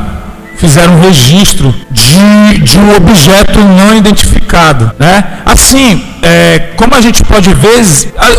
[0.61, 4.91] fizeram um registro de, de um objeto não identificado.
[4.99, 5.23] Né?
[5.43, 7.83] Assim, é, como a gente pode ver,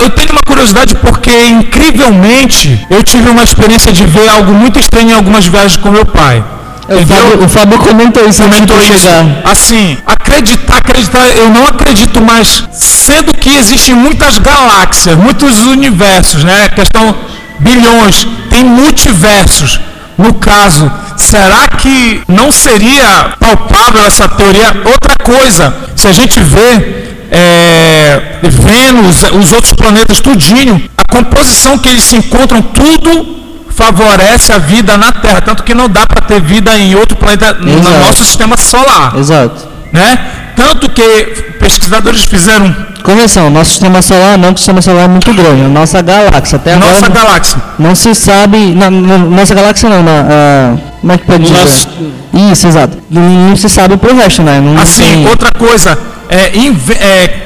[0.01, 5.11] eu tenho uma curiosidade porque, incrivelmente, eu tive uma experiência de ver algo muito estranho
[5.11, 6.45] em algumas viagens com meu pai.
[6.89, 7.17] O Entendeu?
[7.17, 9.09] Fábio, o Fábio comentou isso antes de comentou isso.
[9.45, 16.69] Assim, acreditar, acreditar, eu não acredito mais, sendo que existem muitas galáxias, muitos universos, né?
[16.69, 17.17] Questão
[17.59, 19.81] bilhões, tem multiversos.
[20.19, 24.69] No caso, será que não seria palpável essa teoria?
[24.85, 31.89] Outra coisa, se a gente vê é, Vênus, os outros planetas, tudinho, a composição que
[31.89, 36.41] eles se encontram, tudo favorece a vida na Terra, tanto que não dá para ter
[36.41, 37.99] vida em outro planeta no Exato.
[37.99, 39.67] nosso sistema solar, Exato.
[39.91, 40.19] né?
[40.57, 41.03] Tanto que
[41.59, 45.63] pesquisadores fizeram Correção, nosso sistema solar não, que o sistema solar é muito grande.
[45.63, 47.61] A nossa galáxia, até agora nossa galáxia.
[47.77, 48.57] não se sabe.
[48.77, 51.59] Na, na- nossa galáxia não, na, ah, como é que pode dizer?
[51.59, 51.89] Nosso-
[52.53, 52.99] Isso, exato.
[53.11, 54.61] Não, não se sabe pro resto, né?
[54.61, 56.53] Não Assim, tem- outra coisa, é,
[57.05, 57.39] é,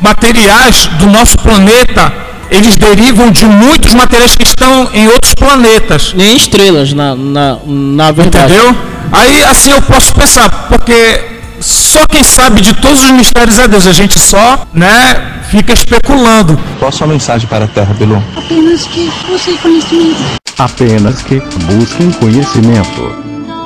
[0.00, 2.10] materiais do nosso planeta,
[2.50, 6.14] eles derivam de muitos materiais que estão em outros planetas.
[6.16, 8.52] Nem estrelas, na, na, na verdade.
[8.54, 8.74] Entendeu?
[9.12, 11.31] Aí assim eu posso pensar, porque
[11.62, 16.58] só quem sabe de todos os mistérios é Deus, a gente só, né, fica especulando.
[16.78, 18.22] Qual a sua mensagem para a Terra, Bilu?
[18.36, 20.20] Apenas que busque conhecimento.
[20.58, 23.22] Apenas que busquem conhecimento.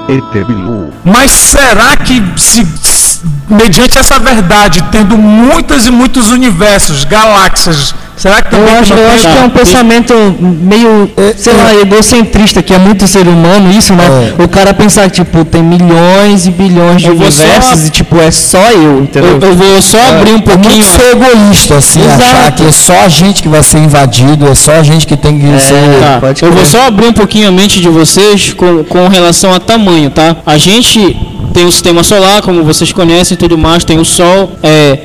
[0.09, 0.93] ET Bilu.
[1.05, 8.43] Mas será que se, se- mediante essa verdade, tendo muitos e muitos universos, galáxias, será
[8.43, 12.73] que também Eu acho, eu acho que é um pensamento meio, sei lá, egocentrista, que
[12.75, 14.05] é muito ser humano isso, né?
[14.39, 18.21] O cara pensar que, tipo, tem milhões e bilhões de vou só- universos e, tipo,
[18.21, 19.39] é só eu, entendeu?
[19.41, 20.75] Eu, eu vou só abrir um É pouquinho.
[20.75, 22.23] muito ser egoísta, assim, Exato.
[22.23, 25.17] achar que é só a gente que vai ser invadido, é só a gente que
[25.17, 25.77] tem que ser.
[26.01, 29.61] Tá, eu vou só abrir um pouquinho a mente de vocês com, com relação a
[29.61, 30.37] tamanho, tá?
[30.45, 31.17] A gente
[31.53, 34.53] tem o sistema solar, como vocês conhecem e tudo mais, tem o Sol.
[34.63, 34.99] É,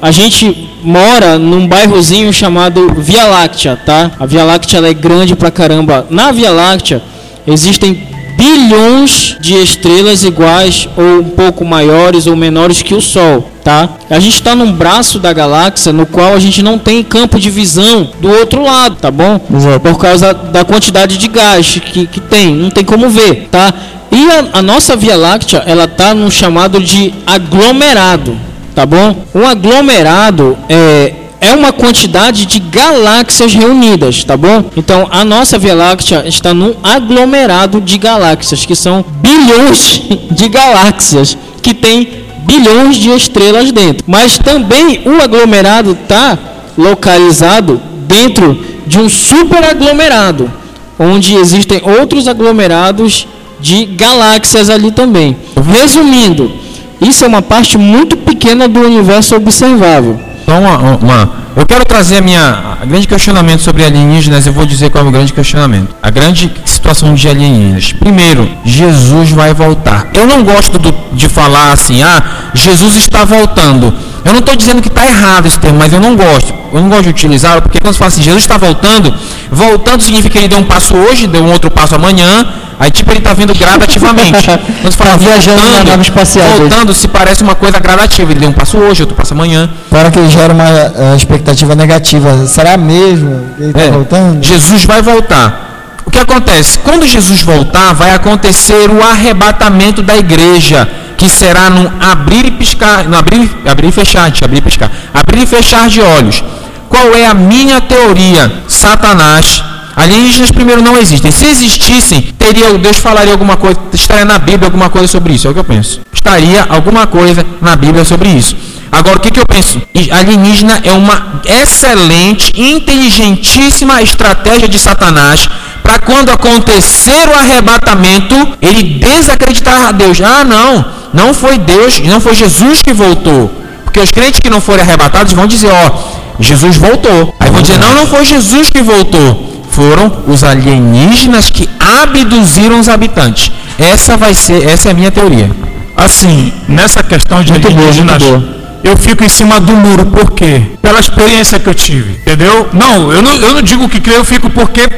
[0.00, 4.12] a gente mora num bairrozinho chamado Via Láctea, tá?
[4.18, 6.06] A Via Láctea ela é grande pra caramba.
[6.10, 7.02] Na Via Láctea
[7.46, 13.88] existem bilhões de estrelas iguais ou um pouco maiores ou menores que o Sol, tá?
[14.08, 17.50] A gente está num braço da galáxia no qual a gente não tem campo de
[17.50, 19.40] visão do outro lado, tá bom?
[19.52, 19.80] Exato.
[19.80, 23.74] Por causa da quantidade de gás que, que tem, não tem como ver, tá?
[24.12, 28.38] E a, a nossa Via Láctea, ela tá no chamado de aglomerado,
[28.78, 29.12] tá bom?
[29.34, 34.64] Um aglomerado é é uma quantidade de galáxias reunidas, tá bom?
[34.76, 41.36] Então a nossa Via Láctea está num aglomerado de galáxias, que são bilhões de galáxias,
[41.60, 42.08] que tem
[42.44, 44.04] bilhões de estrelas dentro.
[44.06, 46.38] Mas também o aglomerado está
[46.76, 50.50] localizado dentro de um superaglomerado,
[50.98, 53.26] onde existem outros aglomerados
[53.60, 55.36] de galáxias ali também.
[55.56, 56.52] Resumindo,
[57.00, 60.18] Isso é uma parte muito pequena do universo observável.
[60.42, 64.46] Então, uma, uma, eu quero trazer a minha a grande questionamento sobre alienígenas.
[64.46, 65.94] Eu vou dizer qual é o grande questionamento.
[66.00, 67.92] A grande situação de alienígenas.
[67.92, 70.06] Primeiro, Jesus vai voltar.
[70.14, 72.22] Eu não gosto do, de falar assim, ah,
[72.54, 73.92] Jesus está voltando.
[74.24, 76.52] Eu não estou dizendo que está errado esse termo, mas eu não gosto.
[76.72, 79.14] Eu não gosto de utilizá-lo porque quando você fala assim, Jesus está voltando,
[79.50, 82.46] voltando significa que ele deu um passo hoje, deu um outro passo amanhã.
[82.80, 84.46] Aí tipo ele está vindo gradativamente.
[84.82, 86.58] Quando você fala Tá viajando na nave espacial hoje.
[86.60, 88.30] voltando se parece uma coisa gradativa.
[88.30, 89.68] Ele deu um passo hoje, outro passo amanhã.
[89.90, 92.46] Para que gera uma eh, expectativa negativa.
[92.46, 94.44] Será mesmo que ele está É, voltando?
[94.44, 95.66] Jesus vai voltar.
[96.06, 96.78] O que acontece?
[96.78, 103.06] Quando Jesus voltar, vai acontecer o arrebatamento da igreja, que será num abrir e piscar,
[103.08, 106.44] no abrir, abrir e fechar, eu abrir e piscar, abrir e fechar de olhos.
[106.88, 108.62] Qual é a minha teoria?
[108.68, 109.62] Satanás.
[109.96, 111.32] Alienígenas primeiro não existem.
[111.32, 115.48] Se existissem, teria Deus falaria alguma coisa, estaria na Bíblia alguma coisa sobre isso.
[115.48, 116.00] É o que eu penso.
[116.12, 118.56] Estaria alguma coisa na Bíblia sobre isso.
[118.92, 119.82] Agora, o que, que eu penso?
[120.12, 125.48] Alienígena é uma excelente, inteligentíssima estratégia de Satanás
[125.88, 130.20] para quando acontecer o arrebatamento, ele desacreditar a Deus.
[130.20, 133.50] Ah, não, não foi Deus, não foi Jesus que voltou.
[133.84, 135.90] Porque os crentes que não forem arrebatados vão dizer, ó,
[136.38, 137.34] Jesus voltou.
[137.40, 139.64] Aí vão dizer, não, não foi Jesus que voltou.
[139.70, 141.66] Foram os alienígenas que
[142.02, 143.50] abduziram os habitantes.
[143.78, 145.50] Essa vai ser, essa é a minha teoria.
[145.96, 150.30] Assim, nessa questão de Muito boa, alienígenas, muito eu fico em cima do muro, por
[150.32, 150.62] quê?
[150.80, 152.68] Pela experiência que eu tive, entendeu?
[152.72, 154.88] Não, eu não, eu não digo que creio, eu fico porque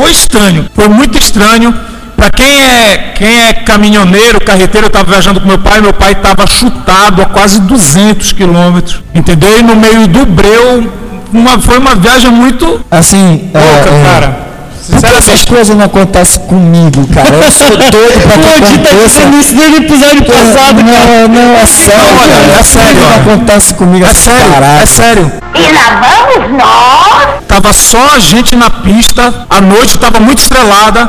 [0.00, 1.74] foi estranho, foi muito estranho.
[2.16, 6.12] Para quem é, quem é caminhoneiro, carreteiro, eu estava viajando com meu pai, meu pai
[6.12, 9.58] estava chutado a quase 200 quilômetros, entendeu?
[9.58, 10.90] E no meio do breu,
[11.32, 14.49] uma, foi uma viagem muito Assim, é, louca, é, cara.
[14.86, 17.28] Que essas Sinceramente, coisas não acontecem comigo, cara?
[17.34, 19.22] Eu sou doido pra que aconteça.
[19.38, 22.60] isso desde o episódio passado, Não, não, é sério, Não, olha, cara.
[22.60, 25.32] é sério, Não acontece comigo é sério, é sério.
[25.54, 27.28] E lá vamos nós.
[27.46, 31.08] Tava só a gente na pista, a noite estava muito estrelada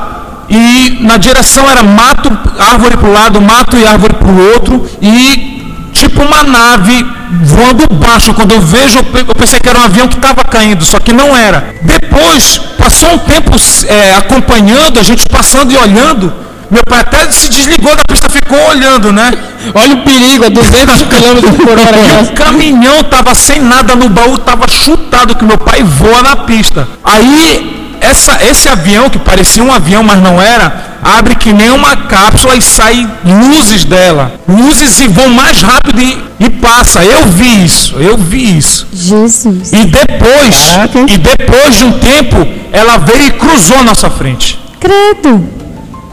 [0.50, 2.30] e na direção era mato,
[2.60, 5.61] árvore para lado, mato e árvore para o outro e
[6.02, 7.06] tipo uma nave
[7.44, 8.34] voando baixo.
[8.34, 11.00] Quando eu vejo, eu pe- eu pensei que era um avião que estava caindo, só
[11.00, 11.76] que não era.
[11.82, 13.52] Depois, passou um tempo
[13.88, 16.34] é, acompanhando, a gente passando e olhando.
[16.72, 19.32] Meu pai até se desligou da pista, ficou olhando, né?
[19.76, 22.24] Olha o perigo, a 200 km por hora.
[22.24, 26.88] O caminhão tava sem nada no baú, tava chutado que meu pai voa na pista.
[27.04, 31.96] Aí essa, esse avião que parecia um avião, mas não era, abre que nem uma
[31.96, 37.04] cápsula e sai luzes dela, luzes e vão mais rápido e, e passa.
[37.04, 38.88] Eu vi isso, eu vi isso.
[38.92, 39.72] Jesus.
[39.72, 40.72] E depois,
[41.08, 44.60] e depois de um tempo, ela veio e cruzou a nossa frente.
[44.80, 45.61] Credo.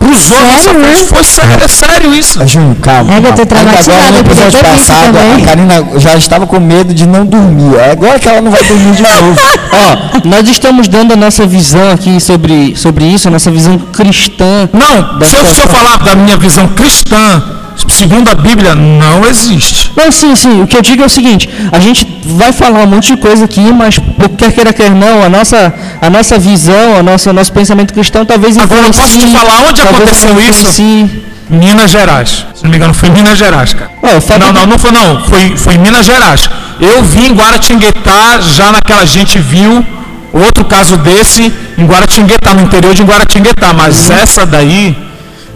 [0.09, 1.23] A nossa Sério, né?
[1.23, 2.47] Sério, é sério isso.
[2.47, 3.15] Júnior, calma.
[3.15, 7.07] É que eu tô agora, no episódio passado, a Karina já estava com medo de
[7.07, 7.77] não dormir.
[7.77, 9.39] É agora que ela não vai dormir de novo.
[9.73, 14.69] Ó, nós estamos dando a nossa visão aqui sobre, sobre isso, a nossa visão cristã.
[14.73, 17.43] Não, se eu, se eu falar da minha visão cristã,
[17.89, 19.91] segundo a Bíblia, não existe.
[19.97, 20.63] Não, sim, sim.
[20.63, 23.45] O que eu digo é o seguinte: a gente vai falar um monte de coisa
[23.45, 27.33] aqui, mas por quer queira quer não, a nossa, a nossa visão, a nossa, o
[27.33, 31.19] nosso pensamento cristão talvez Agora, eu posso te falar onde aconteceu isso?
[31.51, 32.45] Minas Gerais.
[32.55, 33.91] Se não me engano, foi em Minas Gerais, cara.
[34.03, 35.25] Ó, o fato Não, de- não, não foi não.
[35.25, 36.49] Foi, foi em Minas Gerais.
[36.79, 39.85] Eu vi em Guaratinguetá, já naquela gente viu
[40.33, 43.73] outro caso desse em Guaratinguetá, no interior de Guaratinguetá.
[43.73, 44.95] Mas essa daí,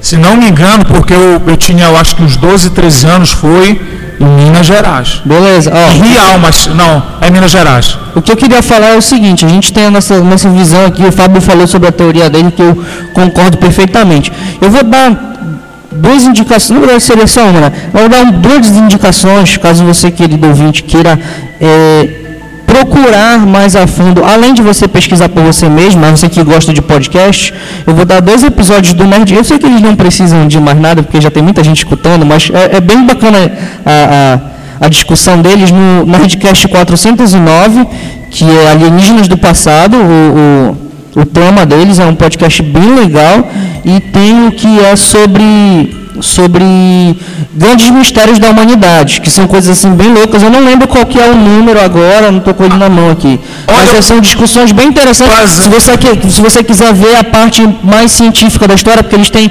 [0.02, 3.30] se não me engano, porque eu, eu tinha, eu acho que uns 12, 13 anos,
[3.30, 3.80] foi
[4.20, 5.22] em Minas Gerais.
[5.24, 6.04] Beleza, ó.
[6.04, 7.96] Real, mas não, é Minas Gerais.
[8.14, 10.86] O que eu queria falar é o seguinte, a gente tem a nossa, nossa visão
[10.86, 12.84] aqui, o Fábio falou sobre a teoria dele, que eu
[13.14, 14.32] concordo perfeitamente.
[14.60, 15.32] Eu vou dar
[15.92, 17.72] duas indicações, não só uma, né?
[17.94, 21.18] Eu vou dar duas indicações, caso você, querido ouvinte, queira
[21.60, 22.21] é,
[22.72, 26.72] procurar mais a fundo, além de você pesquisar por você mesmo, mas você que gosta
[26.72, 27.52] de podcast,
[27.86, 29.34] eu vou dar dois episódios do Nerd.
[29.34, 32.24] Eu sei que eles não precisam de mais nada, porque já tem muita gente escutando,
[32.24, 33.38] mas é, é bem bacana
[33.84, 34.40] a-
[34.80, 37.86] a, a discussão deles no Nerdcast 409,
[38.30, 40.76] que é Alienígenas do Passado, o,
[41.18, 43.48] o, o tema deles é um podcast bem legal,
[43.84, 46.64] e tem o que é sobre sobre
[47.52, 50.42] grandes mistérios da humanidade, que são coisas assim bem loucas.
[50.42, 53.10] Eu não lembro qual que é o número agora, não estou com ele na mão
[53.10, 53.38] aqui.
[53.66, 55.34] Mas Olha, são discussões bem interessantes.
[55.36, 55.92] Mas- Se você,
[56.30, 59.50] se você quiser ver a parte mais científica da história, porque eles têm,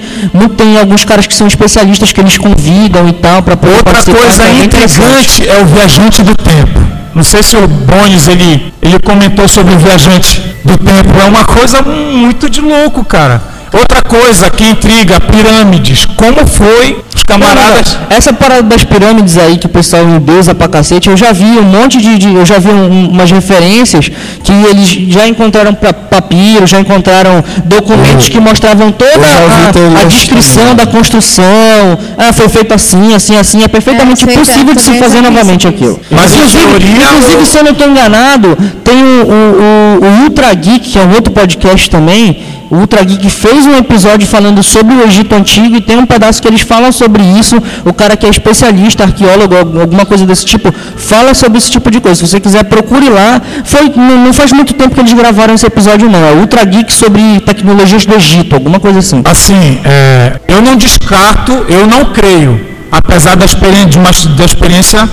[0.58, 4.48] tem alguns caras que são especialistas que eles convidam e tal para poder Outra coisa
[4.64, 4.66] interessante.
[4.66, 6.80] intrigante é o viajante do tempo.
[7.14, 11.10] Não sei se o Bones ele, ele comentou sobre o viajante do tempo.
[11.22, 13.42] É uma coisa muito de louco, cara.
[13.74, 16.06] Outra coisa que intriga, pirâmides.
[16.06, 17.98] Como foi os camaradas.
[18.10, 21.64] Essa parada das pirâmides aí que o pessoal endeusa pra cacete, eu já vi um
[21.64, 22.18] monte de.
[22.18, 24.10] de- eu já vi um- umas referências
[24.44, 30.64] que eles já encontraram pa- papiro, já encontraram documentos que mostravam toda a- a, descrição
[30.64, 30.76] também.
[30.76, 31.98] da construção.
[32.18, 33.64] Ah, foi feito assim, assim, assim.
[33.64, 35.70] É perfeitamente É, feita- possível de se fazer novamente isso.
[35.70, 36.00] aquilo.
[36.12, 40.24] Mas inclusive, teoria, inclusive o- se eu não estou enganado, tem o, o, o, o
[40.24, 42.44] Ultra Geek, que é um outro podcast também.
[42.72, 46.42] O Ultra Geek fez um episódio falando sobre o Egito Antigo e tem um pedaço
[46.42, 47.62] que eles falam sobre isso.
[47.84, 51.92] O cara que é especialista, arqueólogo, al- alguma coisa desse tipo, fala sobre esse tipo
[51.92, 52.16] de coisa.
[52.16, 53.42] Se você quiser, procure lá.
[53.66, 56.24] Foi, não, não faz muito tempo que eles gravaram esse episódio, não.
[56.26, 59.22] É Ultra Geek sobre tecnologias do Egito, alguma coisa assim.
[59.26, 62.58] Assim, é, eu não descarto, eu não creio,
[62.90, 65.10] apesar da experiência, de uma, da experiência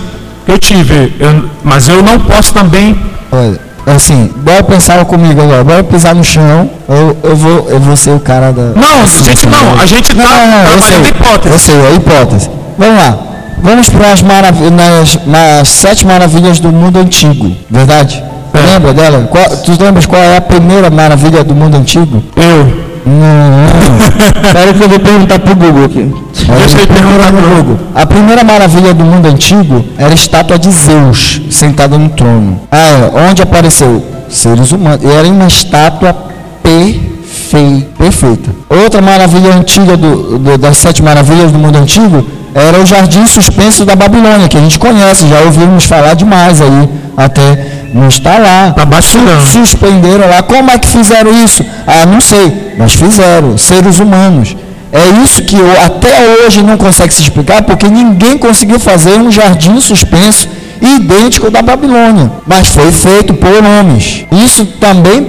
[0.46, 2.96] que eu tive, eu- mas eu não posso também.
[3.32, 3.60] Olha,
[3.96, 8.10] assim, bora pensar comigo agora, bora pisar no chão, eu, eu, vou, eu vou ser
[8.10, 8.72] o cara da.
[8.74, 11.52] Não, gente, não, a gente tá eu sei, trabalhando a hipótese.
[11.54, 12.50] Eu sei, é hipótese.
[12.78, 13.18] Vamos lá.
[13.62, 18.22] Vamos para as marav- nas, nas sete maravilhas do mundo antigo, verdade?
[18.54, 18.58] É.
[18.74, 19.28] Lembra dela?
[19.30, 22.22] Qual, tu lembras qual é a primeira maravilha do mundo antigo?
[22.36, 22.87] Eu.
[23.08, 26.14] Não, Espera que eu vou perguntar pro Google aqui.
[26.34, 27.78] Deixa eu perguntar no Google.
[27.94, 32.60] A primeira maravilha do mundo antigo era a estátua de Zeus, sentada no trono.
[32.70, 33.28] Ah, é.
[33.30, 34.04] Onde apareceu?
[34.28, 35.00] Seres humanos.
[35.02, 36.14] E era uma estátua
[36.62, 37.86] perfeita.
[37.96, 38.50] perfeita.
[38.68, 43.84] Outra maravilha antiga do, do- das sete maravilhas do mundo antigo era o jardim suspenso
[43.84, 48.72] da Babilônia, que a gente conhece, já ouvimos falar demais aí, até não está lá.
[48.72, 49.40] Tá bastidão.
[49.40, 50.42] Suspenderam lá.
[50.42, 51.64] Como é que fizeram isso?
[51.86, 53.56] Ah, não sei, mas fizeram.
[53.56, 54.56] Seres humanos.
[54.92, 59.30] É isso que eu, até hoje não consegue se explicar, porque ninguém conseguiu fazer um
[59.30, 60.48] jardim suspenso
[60.80, 64.24] idêntico ao da Babilônia, mas foi feito por homens.
[64.32, 65.26] Isso também,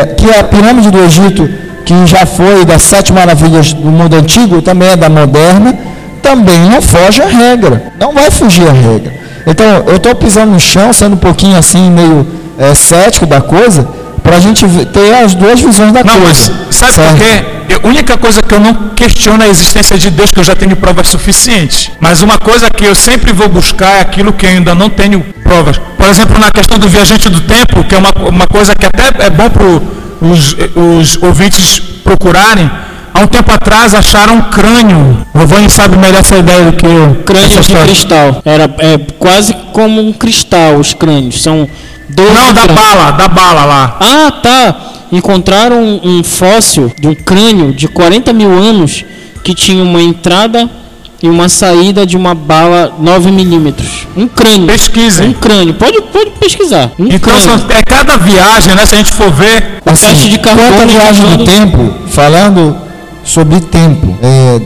[0.00, 1.48] é, que a pirâmide do Egito,
[1.86, 5.74] que já foi das sete maravilhas do mundo antigo, também é da moderna,
[6.24, 9.12] também não foge à regra, não vai fugir à regra.
[9.46, 12.26] Então, eu estou pisando no chão, sendo um pouquinho assim, meio
[12.58, 13.86] é, cético da coisa,
[14.22, 16.52] para a gente ter as duas visões da Não, mas coisa.
[16.70, 17.10] sabe Certo?
[17.10, 17.76] por quê?
[17.84, 20.54] A única coisa que eu não questiono é a existência de Deus, que eu já
[20.56, 21.90] tenho provas suficientes.
[22.00, 25.20] Mas uma coisa que eu sempre vou buscar é aquilo que eu ainda não tenho
[25.42, 25.76] provas.
[25.98, 29.26] Por exemplo, na questão do viajante do tempo, que é uma, uma coisa que até
[29.26, 29.64] é bom para
[30.26, 32.70] os, os ouvintes procurarem.
[33.14, 35.24] Há um tempo atrás acharam um crânio.
[35.32, 37.22] O Vovô sabe melhor essa ideia do que eu.
[37.24, 38.42] Crânio de cristal.
[38.44, 41.40] Era é, quase como um cristal os crânios.
[41.40, 41.68] São
[42.08, 42.84] 12 Não, da crânios.
[42.84, 43.96] bala, da bala lá.
[44.00, 44.76] Ah, tá.
[45.12, 49.04] Encontraram um, um fóssil de um crânio de 40 mil anos
[49.44, 50.68] que tinha uma entrada
[51.22, 54.08] e uma saída de uma bala 9 milímetros.
[54.16, 54.66] Um crânio.
[54.66, 55.28] Pesquisem.
[55.28, 55.74] Um crânio.
[55.74, 56.90] Pode, pode pesquisar.
[56.98, 57.64] Um Então crânio.
[57.70, 58.84] é cada viagem, né?
[58.84, 59.80] Se a gente for ver.
[59.84, 62.76] teste Assim, de carbono à viagem do indicando- tempo, falando
[63.24, 64.60] sobre tempo, é,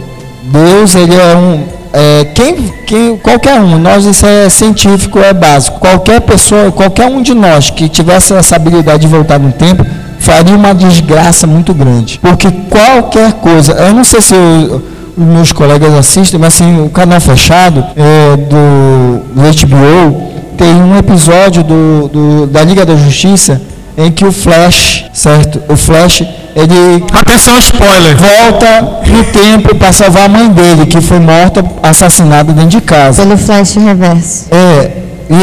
[0.44, 5.79] Deus ele é um é, quem, quem qualquer um, nós isso é científico, é básico.
[5.81, 9.85] Qualquer pessoa, qualquer um de nós que tivesse essa habilidade de voltar no tempo,
[10.18, 12.18] faria uma desgraça muito grande.
[12.21, 17.21] Porque qualquer coisa, eu não sei se os meus colegas assistem, mas assim, o canal
[17.21, 23.61] fechado é, do, do HBO tem um episódio do, do- da Liga da Justiça
[23.97, 25.61] em que o Flash, certo?
[25.68, 26.23] O Flash,
[26.59, 28.16] ele Atenção, spoiler.
[28.16, 33.23] volta no tempo para salvar a mãe dele, que foi morta, assassinada dentro de casa.
[33.23, 34.47] Pelo flash reverso.
[34.51, 34.90] É,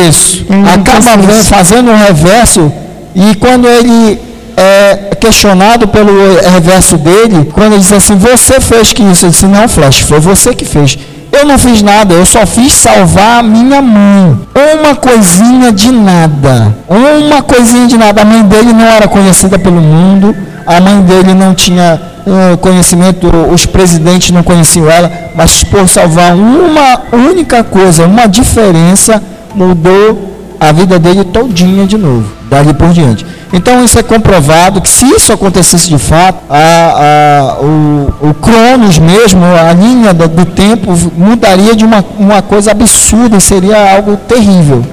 [0.10, 0.45] isso.
[0.73, 2.71] Acaba fazendo um reverso
[3.15, 4.19] e quando ele
[4.58, 6.12] é questionado pelo
[6.49, 9.25] reverso dele, quando ele diz assim, você fez que isso?
[9.25, 10.97] Ele disse, não, Flash, foi você que fez.
[11.32, 14.39] Eu não fiz nada, eu só fiz salvar a minha mãe.
[14.80, 16.73] Uma coisinha de nada.
[16.88, 18.21] Uma coisinha de nada.
[18.21, 20.34] A mãe dele não era conhecida pelo mundo,
[20.65, 26.36] a mãe dele não tinha eh, conhecimento, os presidentes não conheciam ela, mas por salvar
[26.36, 29.21] uma única coisa, uma diferença,
[29.54, 33.25] mudou a vida dele todinha de novo, dali por diante.
[33.54, 38.98] Então isso é comprovado que se isso acontecesse de fato, a, a- o, o Cronos
[38.98, 44.83] mesmo, a linha do, do tempo mudaria de uma, uma coisa absurda, seria algo terrível.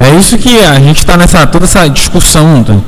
[0.00, 2.58] É, é isso que a gente está nessa toda essa discussão.
[2.58, 2.82] então.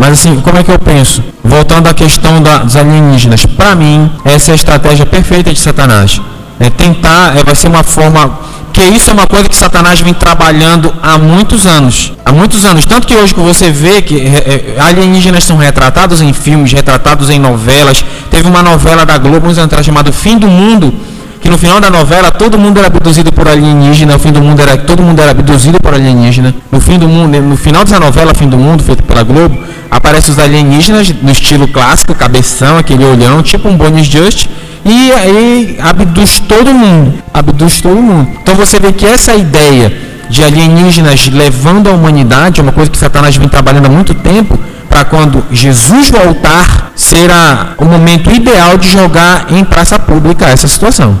[0.00, 1.22] Mas assim, como é que eu penso?
[1.44, 6.18] Voltando à questão da- dos alienígenas, para mim essa é a estratégia perfeita de Satanás.
[6.58, 8.38] É tentar, é, vai ser uma forma
[8.72, 12.86] que isso é uma coisa que Satanás vem trabalhando há muitos anos, há muitos anos.
[12.86, 17.28] Tanto que hoje que você vê que é, é, alienígenas são retratados em filmes, retratados
[17.28, 18.02] em novelas.
[18.30, 20.94] Teve uma novela da Globo uns anos atrás chamada Fim do Mundo,
[21.40, 24.60] que no final da novela todo mundo era abduzido por alienígena, o fim do mundo
[24.60, 26.54] era todo mundo era abduzido por alienígena.
[26.70, 29.58] No fim do mundo, no final dessa novela Fim do Mundo, feita pela Globo,
[29.90, 34.46] aparecem os alienígenas no estilo clássico, cabeção, aquele olhão, tipo um Bonnie Just,
[34.84, 38.28] e e aí abduz todo mundo, abduz todo mundo.
[38.42, 39.92] Então você vê que essa ideia
[40.28, 44.58] de alienígenas levando a humanidade é uma coisa que Satanás vem trabalhando há muito tempo
[44.90, 50.68] para quando Jesus voltar ser a, o momento ideal de jogar em praça pública essa
[50.68, 51.16] situação.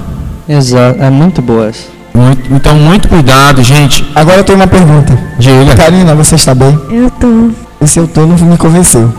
[0.48, 1.84] Exato, é muito boa essa.
[2.12, 4.04] Muito, então muito cuidado, gente.
[4.14, 5.16] Agora eu tenho uma pergunta.
[5.38, 5.76] Diga.
[5.76, 6.78] Karina, você está bem?
[6.90, 7.50] Eu tô.
[7.80, 9.10] Esse eu tô não me convenceu.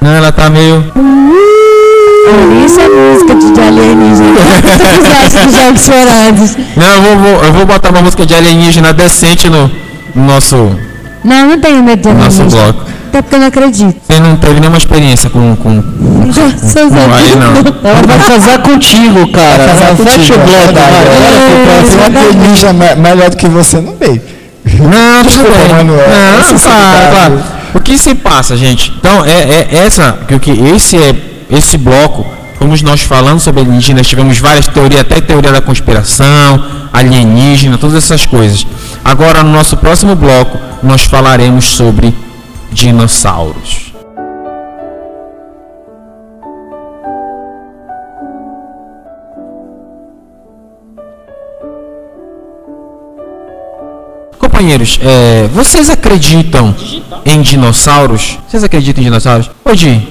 [0.00, 0.82] Não, ela tá meio.
[2.64, 4.34] Isso é música de, alienígena.
[5.76, 6.58] Se.
[6.76, 9.70] Não, eu vou, vou- eu vou botar uma música de alienígena decente no,
[10.14, 10.56] no nosso,
[11.22, 12.72] Não, não tenho medo de nosso alienígena.
[12.72, 12.90] bloco.
[13.08, 13.96] Até porque eu não acredito.
[14.06, 15.56] Você não teve nenhuma experiência com.
[15.56, 17.90] com, com, com aí não.
[17.90, 19.64] Ela vai casar contigo, cara.
[19.66, 21.06] Casar Fecha contigo, o é bloco, verdade, vai.
[21.06, 21.84] é.
[21.96, 22.96] Vai, vai, vai.
[22.96, 24.20] melhor do que você, não veio.
[24.74, 25.68] Não, tudo Desculpa, bem.
[25.76, 27.42] Manuel, Não, claro, claro.
[27.74, 28.92] O que se passa, gente?
[28.98, 31.14] Então, é, é essa, que, o que esse é
[31.50, 32.26] esse bloco,
[32.58, 38.26] fomos nós falando sobre alienígenas, tivemos várias teorias, até teoria da conspiração, alienígena, todas essas
[38.26, 38.66] coisas.
[39.04, 42.14] Agora, no nosso próximo bloco, nós falaremos sobre
[42.76, 43.90] dinossauros.
[54.38, 56.74] Companheiros, é, vocês acreditam
[57.24, 58.38] em dinossauros?
[58.48, 59.50] Vocês acreditam em dinossauros?
[59.74, 60.06] Di,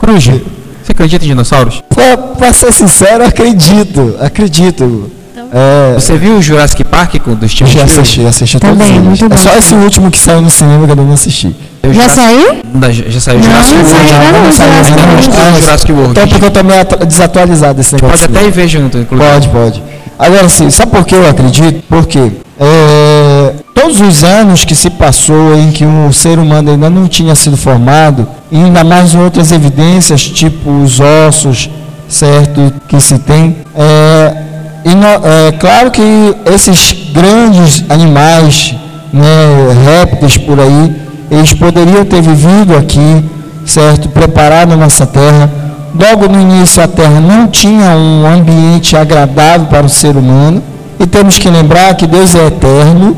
[0.00, 1.82] Cruz, você acredita em dinossauros?
[1.88, 4.16] Pra, pra ser sincero, acredito.
[4.20, 5.10] Acredito.
[5.52, 7.72] É, Você viu o Jurassic Park com dos eu times?
[7.72, 9.06] já assisti, assisti todos Também, eles.
[9.08, 9.36] muito É bom.
[9.36, 11.54] só esse último que saiu no cinema que eu não assisti.
[11.92, 12.58] Já saiu?
[13.08, 13.90] já saiu Não, Jurassic não World.
[13.90, 14.32] saiu, já.
[14.32, 15.12] não, não saiu Jurassic ainda, não.
[15.14, 15.30] World.
[15.38, 16.10] Ah, Jurassic World.
[16.10, 18.18] Então porque eu tô meio desatualizado desse negócio.
[18.28, 19.30] Pode até ir ver junto, inclusive.
[19.30, 19.82] Pode, pode.
[20.18, 21.82] Agora sim, sabe por que eu acredito?
[21.88, 22.18] Porque
[22.60, 27.34] é, todos os anos que se passou em que o ser humano ainda não tinha
[27.36, 31.70] sido formado, e ainda mais outras evidências, tipo os ossos,
[32.08, 34.34] certo, que se tem, é,
[34.84, 36.02] é claro que
[36.52, 38.74] esses grandes animais,
[39.12, 39.24] né,
[39.84, 40.96] répteis por aí,
[41.30, 43.24] eles poderiam ter vivido aqui,
[43.64, 45.50] certo, preparado a nossa terra,
[45.98, 50.62] Logo no início, a Terra não tinha um ambiente agradável para o ser humano.
[51.00, 53.16] E temos que lembrar que Deus é eterno,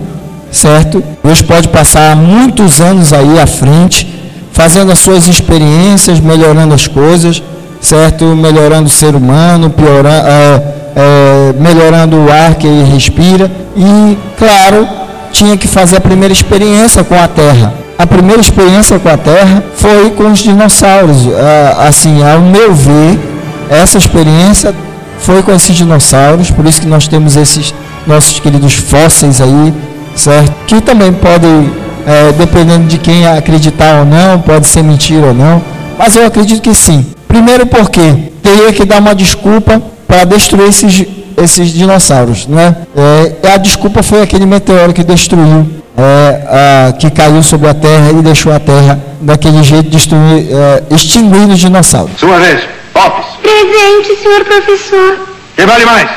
[0.50, 1.02] certo?
[1.22, 4.06] Deus pode passar muitos anos aí à frente,
[4.52, 7.42] fazendo as suas experiências, melhorando as coisas,
[7.80, 8.24] certo?
[8.24, 10.62] Melhorando o ser humano, piorando, é,
[10.96, 13.50] é, melhorando o ar que ele respira.
[13.76, 14.88] E, claro,
[15.32, 17.74] tinha que fazer a primeira experiência com a Terra.
[18.01, 21.28] A primeira experiência com a Terra foi com os dinossauros.
[21.34, 23.20] Ah, assim, ao meu ver,
[23.68, 24.74] essa experiência
[25.18, 27.74] foi com esses dinossauros, por isso que nós temos esses
[28.07, 29.74] nossos queridos fósseis aí,
[30.14, 30.51] certo?
[30.66, 31.70] Que também podem,
[32.07, 35.61] eh, dependendo de quem acreditar ou não, pode ser mentira ou não,
[35.98, 37.05] mas eu acredito que sim.
[37.28, 38.01] Primeiro porque
[38.42, 39.78] teria que dar uma desculpa
[40.09, 41.05] para destruir esses,
[41.36, 42.76] esses dinossauros, né?
[42.96, 48.11] Eh, a desculpa foi aquele meteoro que destruiu é, a- que caiu sobre a Terra
[48.11, 52.12] e deixou a Terra daquele jeito, destruir, é, extinguindo os dinossauros.
[52.18, 52.62] Sua vez.
[52.93, 53.26] Pops.
[53.43, 55.18] Presente, senhor professor.
[55.57, 56.09] Que vale mais?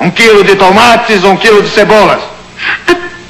[0.00, 2.20] Um quilo de tomates ou um quilo de cebolas?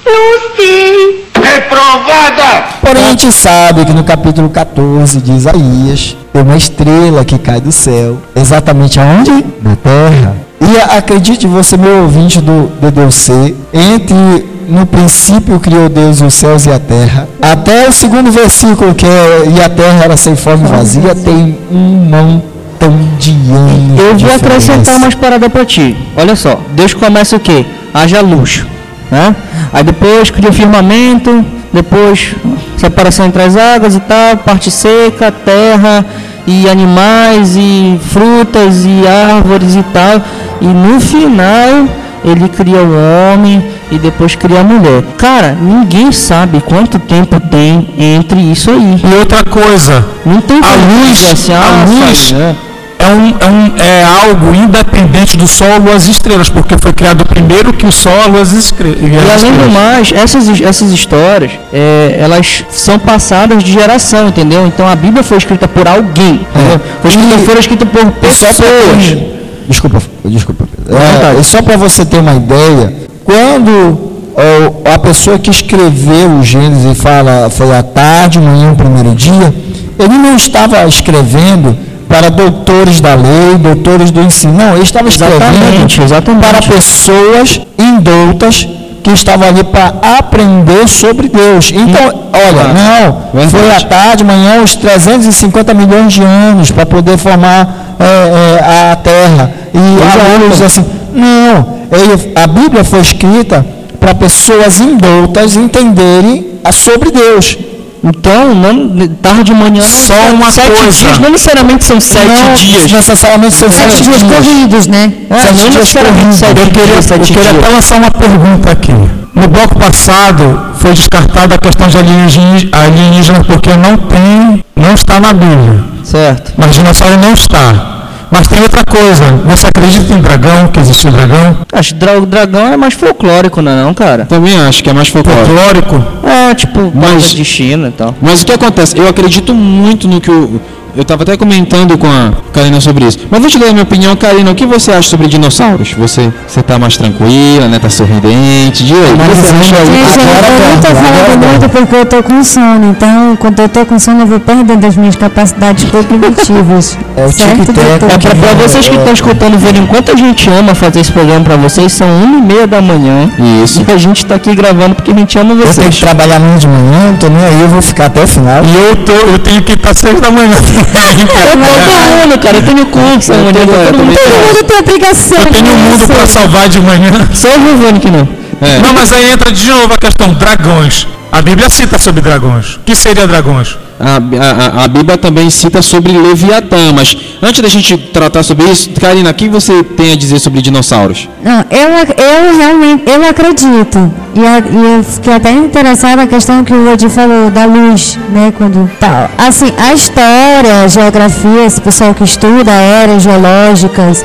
[0.05, 1.27] Não sei.
[1.43, 2.65] Reprovada!
[2.81, 7.61] Porém, a gente sabe que no capítulo 14 de Isaías tem uma estrela que cai
[7.61, 8.19] do céu.
[8.35, 9.31] Exatamente aonde?
[9.63, 10.37] Na terra.
[10.61, 16.71] E acredite você, meu ouvinte do DDC, entre no princípio criou Deus os céus e
[16.71, 20.71] a terra, até o segundo versículo que é e a terra era sem forma e
[20.71, 24.01] vazia, tem um montão de anos.
[24.01, 25.97] Eu vou acrescentar umas paradas pra ti.
[26.17, 27.65] Olha só, Deus começa o quê?
[27.95, 28.65] Haja luz.
[29.11, 29.35] Né?
[29.73, 32.35] Aí depois cria o firmamento, depois
[32.77, 36.05] separação entre as águas e tal, parte seca, terra
[36.47, 40.21] e animais e frutas e árvores e tal.
[40.61, 41.89] E no final
[42.25, 42.93] ele cria o
[43.35, 45.03] homem e depois cria a mulher.
[45.17, 49.01] Cara, ninguém sabe quanto tempo tem entre isso aí.
[49.05, 50.75] E outra coisa, Não tem a
[51.07, 52.57] luz, assim, a ah, luz sai, né?
[52.99, 57.25] é, um, é, um, é algo independente do Sol, Luas e estrelas, porque foi criado
[57.27, 59.73] primeiro que o Sol, a Luas e estre- e as além do estrelas.
[59.73, 64.67] mais, essas, essas histórias, é, elas são passadas de geração, entendeu?
[64.67, 66.81] Então a Bíblia foi escrita por alguém, entendeu?
[67.03, 69.07] Foi escrita, E- foi escrita por só pra pessoas.
[69.09, 69.37] ter-
[69.69, 70.65] Desculpa, desculpa.
[70.89, 72.93] É, só para você ter uma ideia,
[73.27, 73.99] quando
[74.35, 79.53] ó, a pessoa que escreveu o Gênesis e fala foi à tarde, manhã, primeiro dia,
[79.99, 81.77] ele não estava escrevendo
[82.09, 84.55] para doutores da lei, doutores do ensino.
[84.55, 86.47] Não, ele estava escrevendo Exatamente, exatamente.
[86.47, 88.69] para pessoas indoutas
[89.03, 91.73] que estavam ali para aprender sobre Deus.
[91.73, 97.97] Então, olha, não, foi à tarde, manhã, os 350 milhões de anos para poder formar
[97.99, 99.53] é, é, a Terra.
[99.75, 100.85] E alunos assim.
[101.13, 103.65] Não, ele, a Bíblia foi escrita
[104.01, 107.57] para pessoas indoutas entenderem sobre Deus.
[108.05, 110.93] Então, não, tarde de manhã não Só uma sete coisa.
[110.93, 112.93] dias, não necessariamente são sete não dias.
[112.93, 114.33] necessariamente são Sete sete dias dias.
[114.37, 115.13] corridos, né?
[115.29, 116.37] É, Sete não dias corridos.
[116.37, 118.93] sete Eu queria, dias, eu sete queria até lançar uma pergunta aqui.
[119.35, 125.19] No bloco passado foi descartada a questão de alienígenas alienígenas porque não tem, não está
[125.19, 125.85] na Bíblia.
[126.05, 126.53] Certo.
[126.57, 127.96] Mas dinossauro não está.
[128.31, 129.25] Mas tem outra coisa.
[129.47, 131.59] Você acredita em dragão, que existe dragão?
[131.73, 134.27] Acho que dra- o dragão é mais folclórico, não é não, cara?
[134.27, 135.47] Também acho que é mais folclórico.
[135.47, 136.05] Folclórico?
[136.27, 138.15] É, tipo, mais de China e tal.
[138.21, 138.99] Mas o que acontece?
[138.99, 140.61] Eu acredito muito no que o.
[140.97, 143.19] Eu tava até comentando com a Karina sobre isso.
[143.31, 144.51] Mas vou te dar a minha opinião, Karina.
[144.51, 145.93] O que você acha sobre dinossauros?
[145.93, 147.79] Você, você tá mais tranquila, né?
[147.79, 148.83] Tá sorridente.
[148.85, 149.87] Aí, o que você acha aí?
[149.87, 153.85] Gente, eu não tô falando muito porque eu tô com sono, então quando eu tô
[153.85, 156.99] com sono eu vou perdendo as minhas capacidades cognitivas.
[157.15, 157.85] É o certo, doutor?
[157.85, 161.13] É pra, pra vocês que estão escutando, verem o quanto a gente ama fazer esse
[161.13, 163.29] programa pra vocês, são uma e meia da manhã.
[163.63, 163.85] Isso.
[163.87, 165.95] E a gente tá aqui gravando porque a gente ama Eu tenho vocês.
[165.95, 168.63] que trabalhar amanhã de manhã, não tô nem aí, eu vou ficar até o final.
[168.65, 170.57] E eu, tô, eu tenho que estar seis da manhã.
[170.93, 173.53] Todo mundo, cara, eu tenho curso amanhã.
[173.53, 173.97] tenho- todo eu mundo.
[173.99, 175.39] também Todo mundo tem obrigação.
[175.39, 177.11] Eu tenho um mundo para salvar de manhã.
[177.35, 178.29] Só o Giovanni que não.
[178.61, 178.79] É.
[178.79, 181.07] Não, mas aí entra de novo a questão dragões.
[181.31, 182.77] A Bíblia cita sobre dragões.
[182.77, 183.77] O que seria dragões?
[183.99, 188.91] A, a- a- Bíblia também cita sobre Leviatã, mas antes da gente tratar sobre isso,
[189.01, 191.29] Karina, o que você tem a dizer sobre dinossauros?
[191.43, 191.89] Não, eu,
[192.25, 194.13] eu realmente, eu acredito.
[194.35, 198.53] E, e eu fiquei até interessada na questão que o Odi falou da luz, né,
[198.57, 199.31] quando tal.
[199.39, 204.25] Assim, a história, a geografia, esse pessoal que estuda eras geológicas,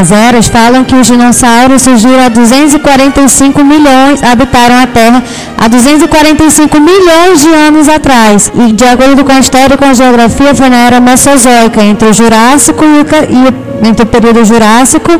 [0.00, 5.22] as eras, falam que os dinossauros surgiram há 245 milhões, habitaram a Terra
[5.56, 8.50] há 245 milhões de anos atrás.
[8.56, 12.08] E de acordo com a história e com a geografia, foi na era Mesozoica, entre
[12.08, 15.12] o Jurássico e o, entre o período Jurássico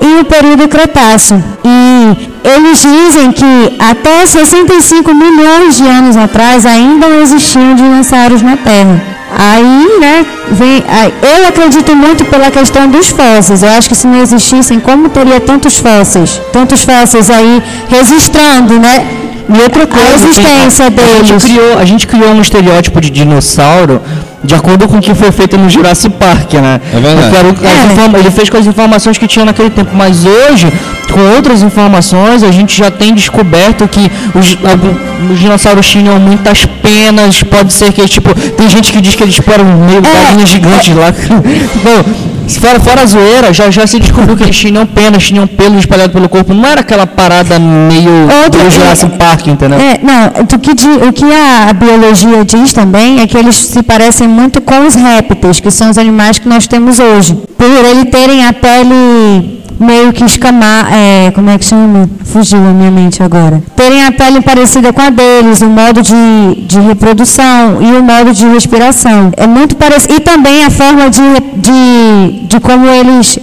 [0.00, 1.42] e o período Cretáceo.
[1.64, 9.19] E eles dizem que até 65 milhões de anos atrás ainda existiam dinossauros na Terra.
[9.38, 13.62] Aí, né, vem, aí, eu acredito muito pela questão dos fósseis.
[13.62, 16.40] Eu acho que se não existissem, como teria tantos fósseis?
[16.52, 19.29] Tantos fósseis aí registrando, né?
[19.56, 21.44] E outra coisa, a existência tem- a gente, deles.
[21.44, 24.00] criou, a gente criou um estereótipo de dinossauro
[24.42, 26.80] de acordo com o que foi feito no Jurassic Park, né?
[26.94, 27.56] É verdade.
[27.62, 27.92] É.
[27.92, 30.72] informa- ele fez com as informações que tinha naquele tempo, mas hoje,
[31.12, 34.56] com outras informações, a gente já tem descoberto que os,
[35.30, 39.38] os dinossauros tinham muitas penas, pode ser que, tipo, tem gente que diz que eles
[39.46, 41.12] eram meio galinhas gigantes lá.
[41.84, 45.78] Bom, Fora, fora a zoeira, já, já se descobriu que eles tinham penas, tinham pelo
[45.78, 46.52] espalhado pelo corpo.
[46.54, 48.10] Não era aquela parada meio
[48.44, 49.78] Outra- do Jurassic Park, entendeu?
[49.78, 50.70] É, não, o que,
[51.08, 55.60] o que a biologia diz também é que eles se parecem muito com os répteis,
[55.60, 57.34] que são os animais que nós temos hoje.
[57.56, 62.08] Por ele terem a pele meio que escamar, é, como é que chama?
[62.24, 63.62] Fugiu a minha mente agora.
[63.74, 68.32] Terem a pele parecida com a deles, o modo de, de reprodução e o modo
[68.32, 69.32] de respiração.
[69.36, 70.14] É muito parecido.
[70.14, 71.20] E também a forma de,
[71.56, 73.38] de, de como eles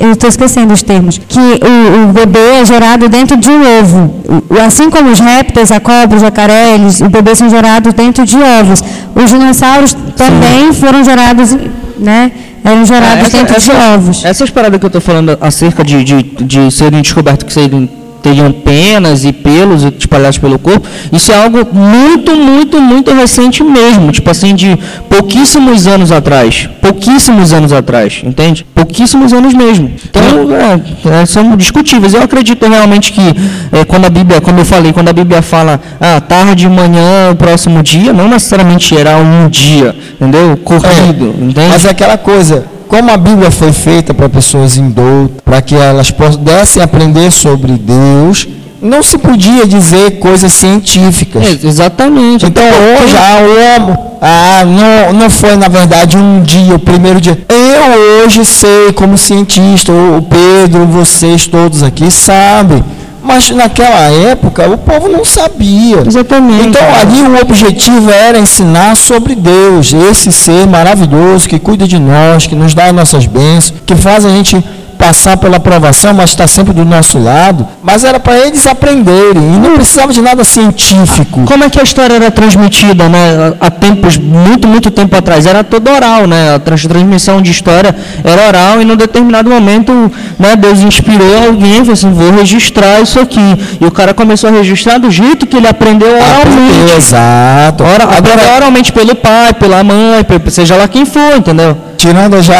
[0.00, 4.14] eu estou esquecendo os termos, que o, o bebê é gerado dentro de um ovo.
[4.48, 8.24] O- Assim como os répteis, a cobra, os jacaré, eles, os bebês são gerados dentro
[8.24, 8.82] de ovos.
[9.14, 11.54] Os dinossauros também foram gerados,
[12.02, 12.30] né?
[12.64, 14.24] Eram gerados essa- dentro essa- de ovos.
[14.24, 17.88] Essas paradas que eu tô falando acerca de, de, de serem descobertos que seriam,
[18.22, 24.12] teriam penas e pelos espalhados pelo corpo, isso é algo muito, muito, muito recente mesmo.
[24.12, 26.68] Tipo assim, de pouquíssimos anos atrás.
[26.80, 28.64] Pouquíssimos anos atrás, entende?
[28.74, 29.90] Pouquíssimos anos mesmo.
[30.08, 30.22] Então,
[30.54, 32.14] é, é, são discutíveis.
[32.14, 33.34] Eu acredito realmente que
[33.72, 37.82] é, quando a Bíblia, como eu falei, quando a Bíblia fala ah, tarde, manhã, próximo
[37.82, 40.56] dia, não necessariamente era um dia, entendeu?
[40.58, 41.68] Corrido, entende?
[41.68, 46.10] Mas é aquela coisa, como a Bíblia foi feita para pessoas indoutas, para que elas
[46.10, 48.46] pudessem aprender sobre Deus,
[48.82, 51.42] não se podia dizer coisas científicas.
[51.42, 52.44] É, exatamente.
[52.44, 57.18] Então hoje, ah, o homem, ah, não, não foi na verdade um dia, o primeiro
[57.18, 57.38] dia.
[57.48, 62.84] Eu hoje sei, como cientista, o o Pedro, vocês todos aqui sabem.
[63.22, 66.02] Mas naquela época o povo não sabia.
[66.06, 66.68] Exatamente.
[66.68, 72.46] Então ali o objetivo era ensinar sobre Deus, esse ser maravilhoso que cuida de nós,
[72.46, 74.62] que nos dá as nossas bênçãos, que faz a gente
[75.02, 77.66] passar pela provação, mas está sempre do nosso lado.
[77.82, 81.42] Mas era para eles aprenderem e não precisava de nada científico.
[81.44, 83.52] Como é que a história era transmitida, né?
[83.60, 86.54] Há tempos, muito, muito tempo atrás, era toda oral, né?
[86.54, 87.92] A trans- transmissão de história
[88.22, 89.92] era oral e num determinado momento,
[90.38, 93.56] né, Deus inspirou alguém, falou assim, vou registrar isso aqui.
[93.80, 96.42] E o cara começou a registrar do jeito que ele aprendeu oralmente.
[96.42, 97.82] Aprendeu, exato.
[97.82, 101.76] Ora, aprendeu Agora, oralmente pelo pai, pela mãe, seja lá quem for, entendeu?
[102.02, 102.56] Tirando já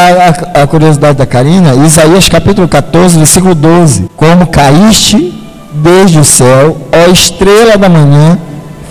[0.55, 4.09] a, a curiosidade da Karina, Isaías capítulo 14, versículo 12.
[4.17, 5.35] Como caíste
[5.73, 8.39] desde o céu, ó estrela da manhã,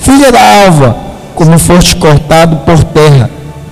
[0.01, 0.97] filha da alva,
[1.35, 3.29] como foste cortado por terra,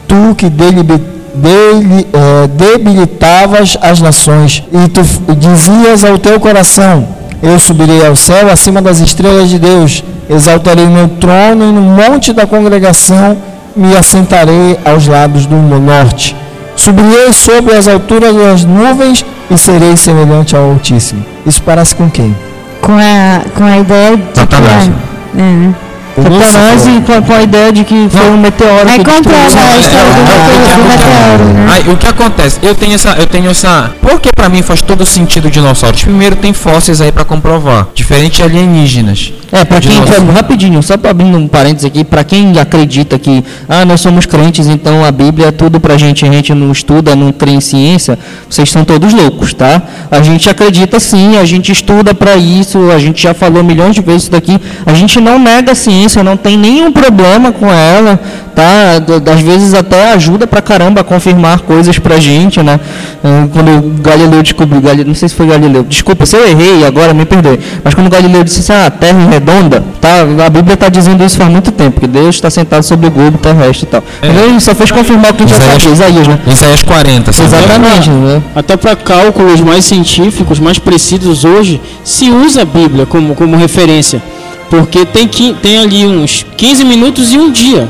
[0.08, 5.02] tu que dele, dele, é, debilitavas as nações, e tu
[5.36, 7.06] dizias ao teu coração:
[7.44, 12.32] Eu subirei ao céu acima das estrelas de Deus, exaltarei meu trono e no monte
[12.32, 13.36] da congregação
[13.76, 16.38] me assentarei aos lados do norte.
[16.80, 21.26] Subirei sobre as alturas das nuvens e serei semelhante ao Altíssimo.
[21.46, 22.34] Isso parece com quem?
[22.82, 24.86] Com a, com a ideia de Satanás.
[24.86, 25.42] que.
[25.42, 25.76] É, né?
[26.24, 30.22] Satanás com, com a ideia de que foi um meteoro É contra a história do,
[30.22, 31.68] meteoro- do meteoro, né?
[31.72, 32.60] Aí, o que acontece?
[32.62, 33.92] Eu tenho essa, eu tenho essa.
[34.02, 36.04] Porque pra mim faz todo sentido dinossauros.
[36.04, 39.34] Primeiro tem fósseis aí pra comprovar, diferente de alienígenas.
[39.52, 40.26] É, pra quem, Dinossauro.
[40.26, 44.26] pra- rapidinho, só para abrindo um parênteses aqui, para quem acredita que, ah, nós somos
[44.28, 47.60] crentes, então a Bíblia é tudo pra gente, a gente não estuda, não crê em
[47.62, 48.18] ciência,
[48.48, 49.82] vocês são todos loucos, tá?
[50.12, 54.02] A gente acredita sim, a gente estuda para isso, a gente já falou milhões de
[54.02, 58.20] vezes isso daqui, a gente não nega a ciência, não tem nenhum problema com ela,
[58.56, 59.02] tá?
[59.34, 62.80] Às vezes até ajuda pra caramba a confirmar coisas pra gente, né?
[63.24, 66.86] Ah, Quando o Galileu descobriu, Galileu, não sei se foi Galileu, desculpa, se eu errei
[66.86, 70.22] agora, me perdoe, mas quando o Galileu disse assim, ah, a Terra é redonda, tá?
[70.46, 73.38] A Bíblia está dizendo isso faz muito tempo, que Deus está sentado sobre o globo
[73.38, 74.04] terrestre e tal.
[74.22, 76.40] Mas ele só fez confirmar o que a gente já sabia, Isaías, né?
[76.48, 77.48] Isaías 40, sabe?
[77.48, 78.42] Exatamente, né?
[78.56, 84.22] Até para cálculos mais científicos, mais precisos hoje, se usa a Bíblia como, como referência.
[84.70, 87.88] Porque tem, que, tem ali uns 15 minutos e um dia.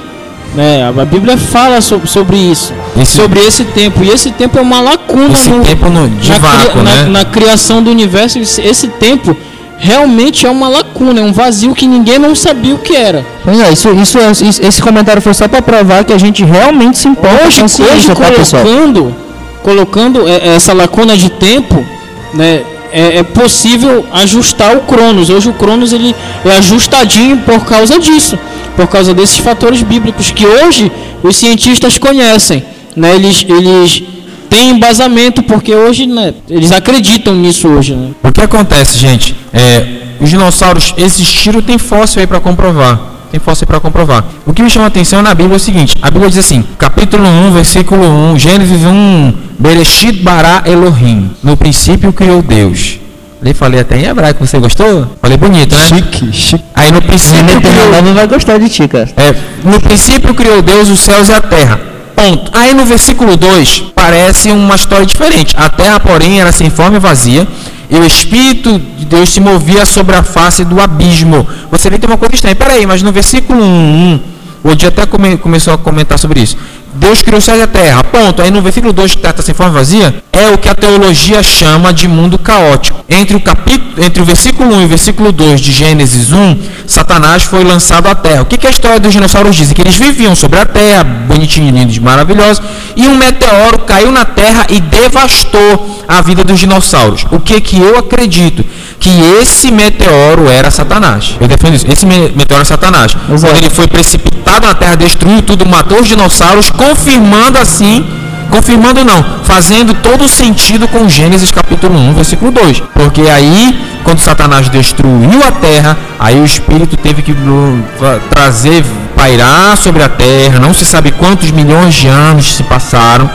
[0.56, 0.88] Né?
[0.88, 2.74] A Bíblia fala sobre, sobre isso.
[3.00, 4.04] Esse- Sobre esse tempo.
[4.04, 7.04] E esse tempo é uma lacuna Esse no, tempo no, de na, vácuo, na- né?
[7.10, 8.40] na criação do universo.
[8.40, 9.36] Esse, esse tempo
[9.78, 13.26] realmente é uma lacuna, é um vazio que ninguém não sabia o que era.
[13.44, 16.44] Pois é, isso, isso, é- isso- esse comentário foi só para provar que a gente
[16.44, 18.64] realmente se importa Hoje, com hoje ciência, tá, pessoal?
[18.64, 19.16] colocando,
[19.64, 21.86] colocando é, essa lacuna de tempo,
[22.34, 25.30] né, é, é possível ajustar o Cronos.
[25.30, 26.16] Hoje o Cronos ele
[26.46, 28.38] é ajustadinho por causa disso,
[28.76, 30.92] por causa desses fatores bíblicos que hoje
[31.24, 32.64] os cientistas conhecem,
[32.96, 33.16] né?
[33.16, 34.04] Eles, eles
[34.50, 38.12] têm embasamento porque hoje, né, eles acreditam nisso hoje, né?
[38.24, 39.36] O que acontece, gente?
[39.54, 39.86] É,
[40.20, 43.19] os dinossauros existiram, tem fóssil aí para comprovar.
[43.32, 44.24] Tem fóssil para comprovar.
[44.46, 46.64] O que me chama a atenção na Bíblia é o seguinte: a Bíblia diz assim,
[46.78, 48.04] capítulo 1, versículo
[48.34, 51.30] 1, Gênesis 1, Bereshit bara Elohim.
[51.44, 53.00] No princípio criou Deus.
[53.42, 55.08] Ali falei até em hebraico, você gostou?
[55.22, 55.82] Falei bonito, né?
[55.88, 56.64] Chique, chique.
[56.76, 59.08] Aí no princípio criou, Não vai gostar de ti, cara.
[59.16, 61.80] é, no princípio criou Deus os céus e a terra.
[62.16, 62.52] Ponto.
[62.54, 65.56] Aí no versículo 2 parece uma história diferente.
[65.58, 67.48] A terra, porém, era sem forma e vazia,
[67.90, 71.48] e o Espírito de Deus se movia sobre a face do abismo.
[71.72, 72.56] Você vê que tem uma coisa estranha.
[72.56, 74.20] Peraí, mas no versículo 1,
[74.64, 76.56] o dia até come- começou a comentar sobre isso.
[77.00, 78.04] Deus criou o céu e a terra.
[78.04, 78.42] Ponto.
[78.42, 81.94] Aí no versículo 2, que está sem forma vazia, é o que a teologia chama
[81.94, 83.04] de mundo caótico.
[83.10, 87.44] Entre o capítulo, entre o versículo 1 e o versículo 2 de Gênesis 1, Satanás
[87.44, 88.42] foi lançado à terra.
[88.42, 89.72] O que, que a história dos dinossauros diz?
[89.74, 92.62] Que eles viviam sobre a terra, bonitinhos, lindos, maravilhosos,
[92.96, 97.26] e um meteoro caiu na terra e devastou a vida dos dinossauros.
[97.32, 98.66] O que que eu acredito?
[99.00, 99.10] Que
[99.42, 101.36] esse meteoro era Satanás.
[101.40, 101.86] Eu defendo isso.
[101.90, 103.16] Esse me- meteoro é Satanás.
[103.28, 108.06] Quando ele foi precipitado na terra, destruiu tudo, matou os dinossauros, confirmando assim
[108.50, 112.80] Confirmando não, fazendo todo sentido com Gênesis capítulo 1, versículo 2.
[112.96, 117.84] Porque aí, quando Satanás destruiu a terra, aí o Espírito teve que uh,
[118.32, 118.84] trazer,
[119.16, 123.30] pairar sobre a terra, não se sabe quantos milhões de anos se passaram.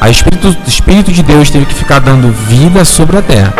[0.00, 3.52] O Espírito, Espírito de Deus teve que ficar dando vida sobre a terra.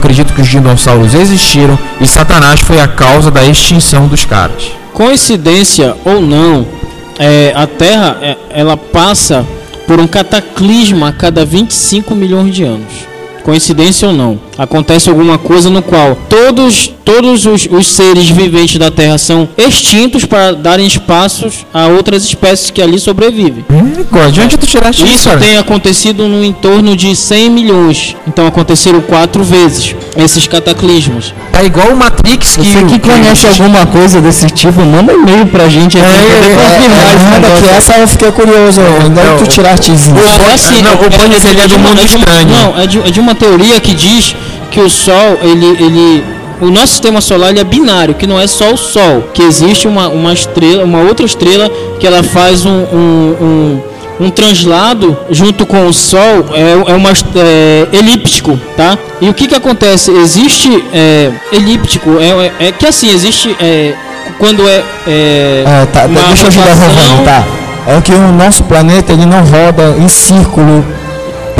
[0.00, 4.72] Acredito que os dinossauros existiram e Satanás foi a causa da extinção dos caras.
[4.94, 6.66] Coincidência ou não,
[7.18, 9.46] é, a Terra é, ela passa
[9.86, 13.09] por um cataclisma a cada 25 milhões de anos.
[13.42, 18.90] Coincidência ou não, acontece alguma coisa no qual todos, todos os, os seres viventes da
[18.90, 23.64] Terra são extintos para darem espaços a outras espécies que ali sobrevivem.
[23.70, 23.90] Hum,
[24.30, 28.16] de onde tu tiraste isso, Isso tem acontecido no entorno de 100 milhões.
[28.26, 31.32] Então aconteceram quatro vezes esses cataclismos.
[31.52, 32.62] Tá igual o Matrix que.
[32.62, 37.62] Você que conhece alguma coisa desse tipo, manda e-mail pra gente confirmar esse Manda negócio.
[37.64, 38.80] que essa eu fiquei curioso.
[39.04, 40.10] Onde é que tu tiraste isso?
[40.50, 42.48] É assim, não, o Bundes, ele é de do uma- mundo de uma- estranho.
[42.48, 44.34] Não, é de, é de uma teoria que diz
[44.70, 46.24] que o Sol, ele, ele,
[46.60, 49.86] o nosso sistema solar ele é binário, que não é só o Sol, que existe
[49.86, 53.36] uma, uma estrela, uma outra estrela que ela faz um, um,
[54.20, 58.98] um, um translado junto com o Sol é, é uma é, elíptico, tá?
[59.20, 60.10] E o que que acontece?
[60.10, 63.94] Existe é, elíptico, é, é, é que assim existe é,
[64.38, 67.44] quando é, é É, tá, deixa eu ajudar a rotação- Rovani, tá?
[67.86, 70.84] É que o nosso planeta ele não roda em círculo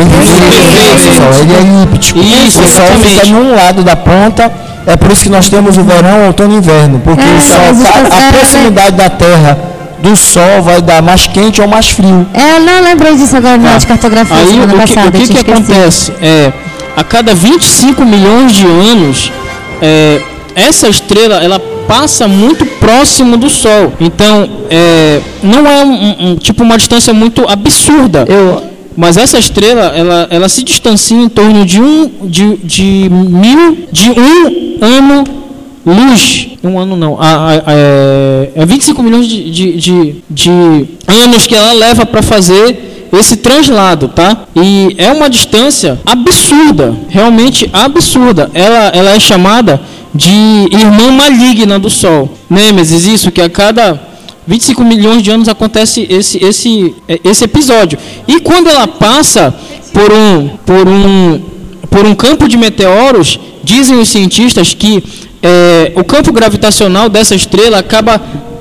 [0.08, 2.18] Sol, ele é elíptico.
[2.20, 3.20] Isso, o Sol exatamente.
[3.20, 4.50] fica num lado da ponta,
[4.86, 7.56] é por isso que nós temos o verão, outono e inverno, porque É, o Sol,
[7.84, 9.58] tá- essa- a proximidade da Terra
[10.02, 12.26] do Sol vai dar mais quente ou mais frio.
[12.32, 15.08] É, eu não lembrei disso agora na de cartografia Aí semana o que, passada.
[15.08, 16.12] o que, eu que acontece?
[16.22, 16.52] É,
[16.96, 19.30] a cada 25 milhões de anos,
[19.82, 20.20] é,
[20.54, 23.92] essa estrela ela passa muito próximo do Sol.
[24.00, 28.24] Então, é, não é um, um- tipo uma distância muito absurda.
[29.00, 34.10] Mas essa estrela ela, ela se distancia em torno de um de, de mil de
[34.10, 35.24] um ano
[35.84, 36.48] luz.
[36.62, 37.20] Um ano não.
[37.20, 40.50] A, a, a- é, é 25 milhões de, de, de, de
[41.08, 44.44] anos que ela leva para fazer esse translado, tá?
[44.54, 48.50] E é uma distância absurda, realmente absurda.
[48.54, 49.80] Ela, ela é chamada
[50.14, 50.30] de
[50.70, 52.30] irmã maligna do Sol.
[52.48, 54.09] Nêmesis, isso que a cada
[54.46, 57.98] 25 milhões de anos acontece esse, esse, é, esse episódio.
[58.26, 59.54] E quando ela passa
[59.92, 61.40] por um, por um,
[61.88, 65.02] por um campo de meteoros, dizem os cientistas que
[65.42, 68.20] é, o campo gravitacional dessa estrela acaba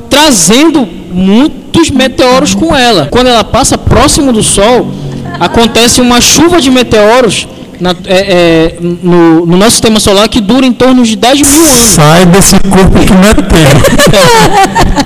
[0.09, 3.07] trazendo muitos meteoros com ela.
[3.11, 4.91] Quando ela passa próximo do Sol,
[5.39, 7.47] acontece uma chuva de meteoros
[7.79, 11.49] na- é, é, no, no nosso sistema solar que dura em torno de 10 mil
[11.49, 11.69] anos.
[11.95, 13.69] Sai desse corpo que não é teu.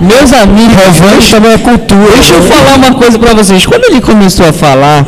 [0.00, 2.10] Meus amigos, também é cultura.
[2.14, 3.64] Deixa eu falar uma coisa pra vocês.
[3.66, 5.04] Quando ele começou a falar,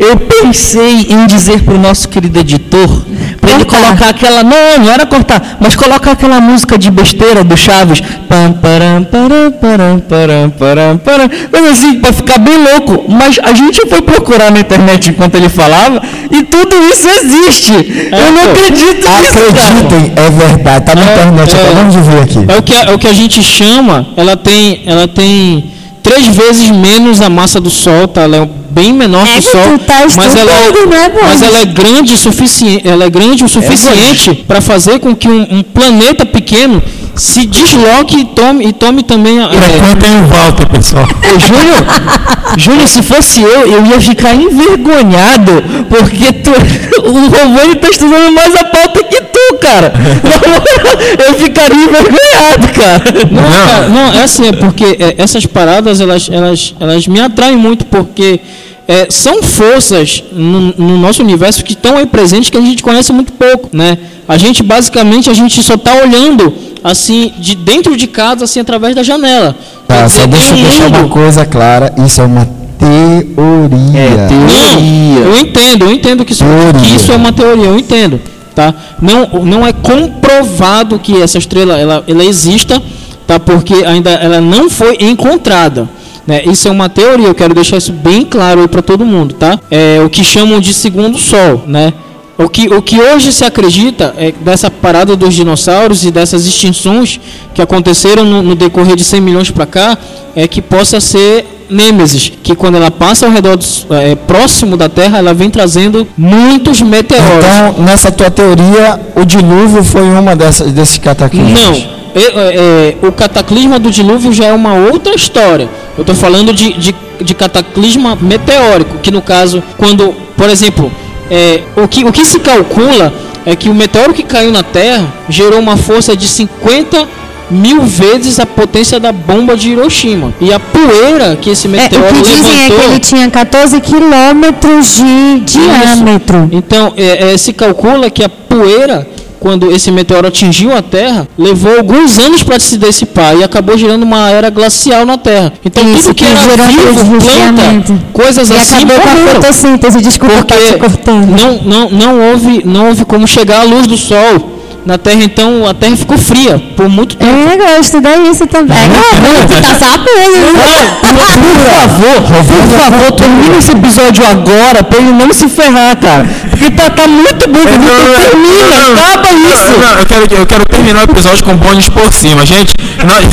[0.00, 3.02] eu pensei em dizer pro nosso querido editor
[3.42, 4.44] pra ele colocar aquela.
[4.44, 8.00] Não, não era cortar, mas colocar aquela música de besteira do Chaves.
[8.00, 11.30] Pam, param, param, param, param, param, param.
[11.50, 13.04] Mas assim, pra ficar bem louco.
[13.08, 17.72] Mas a gente foi procurar na internet enquanto ele falava e tudo isso existe.
[17.72, 19.48] eu não acredito nisso, cara.
[19.48, 22.44] Acreditem, é verdade, tá na internet, acabamos de ver aqui.
[22.48, 25.64] É o que, é o que a gente chama, ela tem, ela tem
[26.12, 28.22] três vezes menos a massa do Sol, tá?
[28.22, 31.58] Ela é bem menor que o que Sol, tá mas ela, estudando, né, mas ela
[31.58, 35.62] é grande o suficiente, ela é grande o suficiente para fazer com que um, um
[35.62, 36.82] planeta pequeno
[37.14, 41.04] se desloque e tome, e tome também a, é, Frequentem o Walter, pessoal.
[41.04, 41.84] Ô, Júnior,
[42.56, 46.50] Júnior, se fosse eu, eu ia ficar envergonhado, porque tu,
[47.08, 49.21] o Romani tá estudando mais a pauta que
[49.62, 49.92] cara.
[51.26, 53.04] Eu ficaria envergonhado, cara.
[53.30, 57.56] Não, cara, não, é assim, é porque é, essas paradas, elas, elas, elas me atraem
[57.56, 58.40] muito, porque
[58.86, 63.12] é, são forças no, no nosso universo que estão aí presentes que a gente conhece
[63.12, 63.96] muito pouco, né?
[64.28, 66.52] A gente, basicamente, a gente só está olhando,
[66.82, 69.56] assim, de dentro de casa, assim, através da janela.
[69.86, 74.28] Tá, Quer só dizer, deixa eu um deixar uma coisa clara, isso é uma teoria.
[74.30, 76.44] Não, eu entendo, eu entendo que isso,
[76.80, 78.20] que isso é uma teoria, eu entendo,
[78.54, 78.74] tá?
[79.00, 82.80] Não, não é comprovado que essa estrela ela, ela exista,
[83.26, 83.38] tá?
[83.38, 85.88] Porque ainda ela não foi encontrada.
[86.26, 86.42] Né?
[86.44, 89.58] Isso é uma teoria, eu quero deixar isso bem claro para todo mundo, tá?
[89.70, 91.92] É o que chamam de segundo sol, né?
[92.38, 97.20] O que, o que hoje se acredita é dessa parada dos dinossauros e dessas extinções
[97.54, 99.96] que aconteceram no, no decorrer de 100 milhões para cá
[100.34, 104.90] é que possa ser Nêmesis, que quando ela passa ao redor dos- é, próximo da
[104.90, 107.26] Terra, ela vem trazendo muitos meteoros.
[107.72, 111.60] Então, nessa tua teoria, o dilúvio foi uma dessas, desses cataclismos?
[111.60, 112.02] Não.
[112.14, 115.66] É, é, o cataclisma do dilúvio já é uma outra história.
[115.96, 120.92] Eu estou falando de, de, de cataclisma meteórico, que no caso, quando, por exemplo,
[121.34, 123.10] é, o, que, o que se calcula
[123.46, 127.08] é que o meteoro que caiu na Terra gerou uma força de 50
[127.50, 130.32] mil vezes a potência da bomba de Hiroshima.
[130.40, 132.78] E a poeira que esse É, meteoro o que dizem é levantou...
[132.78, 136.48] que ele tinha 14 quilômetros de diâmetro.
[136.52, 139.08] Então, é, é, se calcula que a poeira,
[139.42, 144.04] quando esse meteoro atingiu a Terra, levou alguns anos para se dissipar e acabou gerando
[144.04, 145.52] uma era glacial na Terra.
[145.64, 150.00] Então, Isso, tudo que que era vivo, planta, coisas E assim, acabou com a fotossíntese,
[150.00, 151.26] desculpa Porque estar te cortando.
[151.26, 154.51] não, não, não, houve, não houve como chegar à luz do Sol
[154.84, 157.32] na Terra, então a Terra ficou fria por muito tempo.
[157.32, 158.76] Eu gosto estudar isso também.
[158.76, 160.82] Ah, tu tá sabendo, né?
[161.02, 166.26] Por favor, por favor, termina esse episódio agora pra ele não se ferrar, cara.
[166.50, 168.30] Porque tá, tá muito bom, Vitor.
[168.30, 169.78] Termina, acaba isso.
[169.78, 172.72] Não, eu, quero, eu quero terminar o episódio com bônus por cima, gente.
[173.04, 173.24] Nós...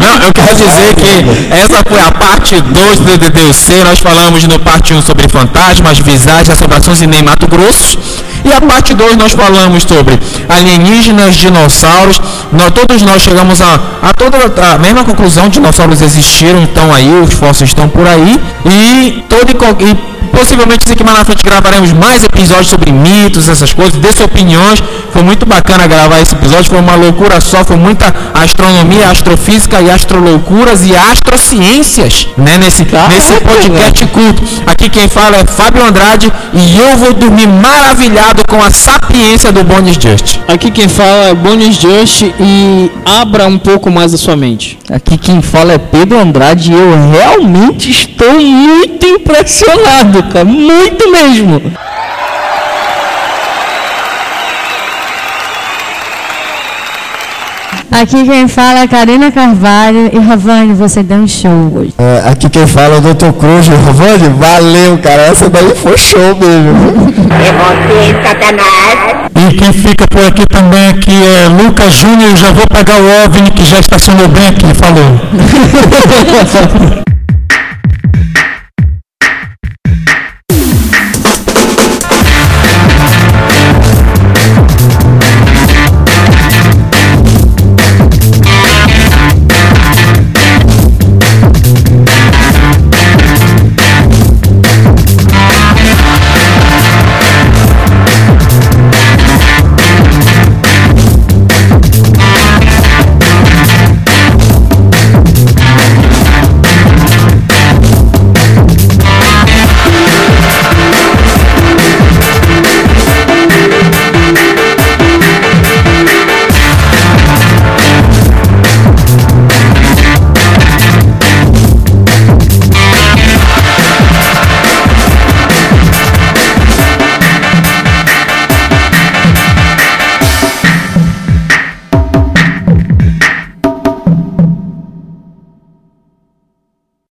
[0.00, 3.84] Não, eu quero dizer que essa foi a parte 2 do DDUC.
[3.84, 7.98] Nós falamos no parte 1 sobre fantasmas, visagens, assombrações e nem Mato Grosso.
[8.48, 10.18] E a parte 2 nós falamos sobre
[10.48, 12.20] alienígenas, dinossauros.
[12.52, 14.38] Nós, todos nós chegamos a, a toda
[14.74, 18.40] a mesma conclusão: dinossauros existiram, estão aí, os fósseis estão por aí.
[18.64, 19.54] E todo e,
[20.28, 24.82] possivelmente isso aqui mais na frente gravaremos mais episódios sobre mitos, essas coisas, desse opiniões.
[25.12, 29.90] Foi muito bacana gravar esse episódio, foi uma loucura só, foi muita astronomia, astrofísica e
[29.90, 34.42] astroloucuras e astrociências, né, nesse, nesse podcast culto.
[34.66, 39.64] Aqui quem fala é Fábio Andrade e eu vou dormir maravilhado com a sapiência do
[39.64, 40.37] Bonis Just.
[40.46, 44.78] Aqui quem fala é Bonis Just e abra um pouco mais a sua mente.
[44.90, 51.60] Aqui quem fala é Pedro Andrade e eu realmente estou muito impressionado, cara, muito mesmo.
[57.90, 61.94] Aqui quem fala é Karina Carvalho e Ravane, você deu um show hoje.
[61.98, 63.32] É, aqui quem fala é o Dr.
[63.32, 63.66] Cruz.
[63.66, 65.22] Ravone, valeu, cara.
[65.22, 66.70] Essa daí foi show mesmo.
[67.32, 69.28] É você, Satanás.
[69.34, 72.36] E quem fica por aqui também aqui é Lucas Júnior.
[72.36, 74.74] Já vou pegar o OVNI que já estacionou bem aqui.
[74.74, 75.20] Falou.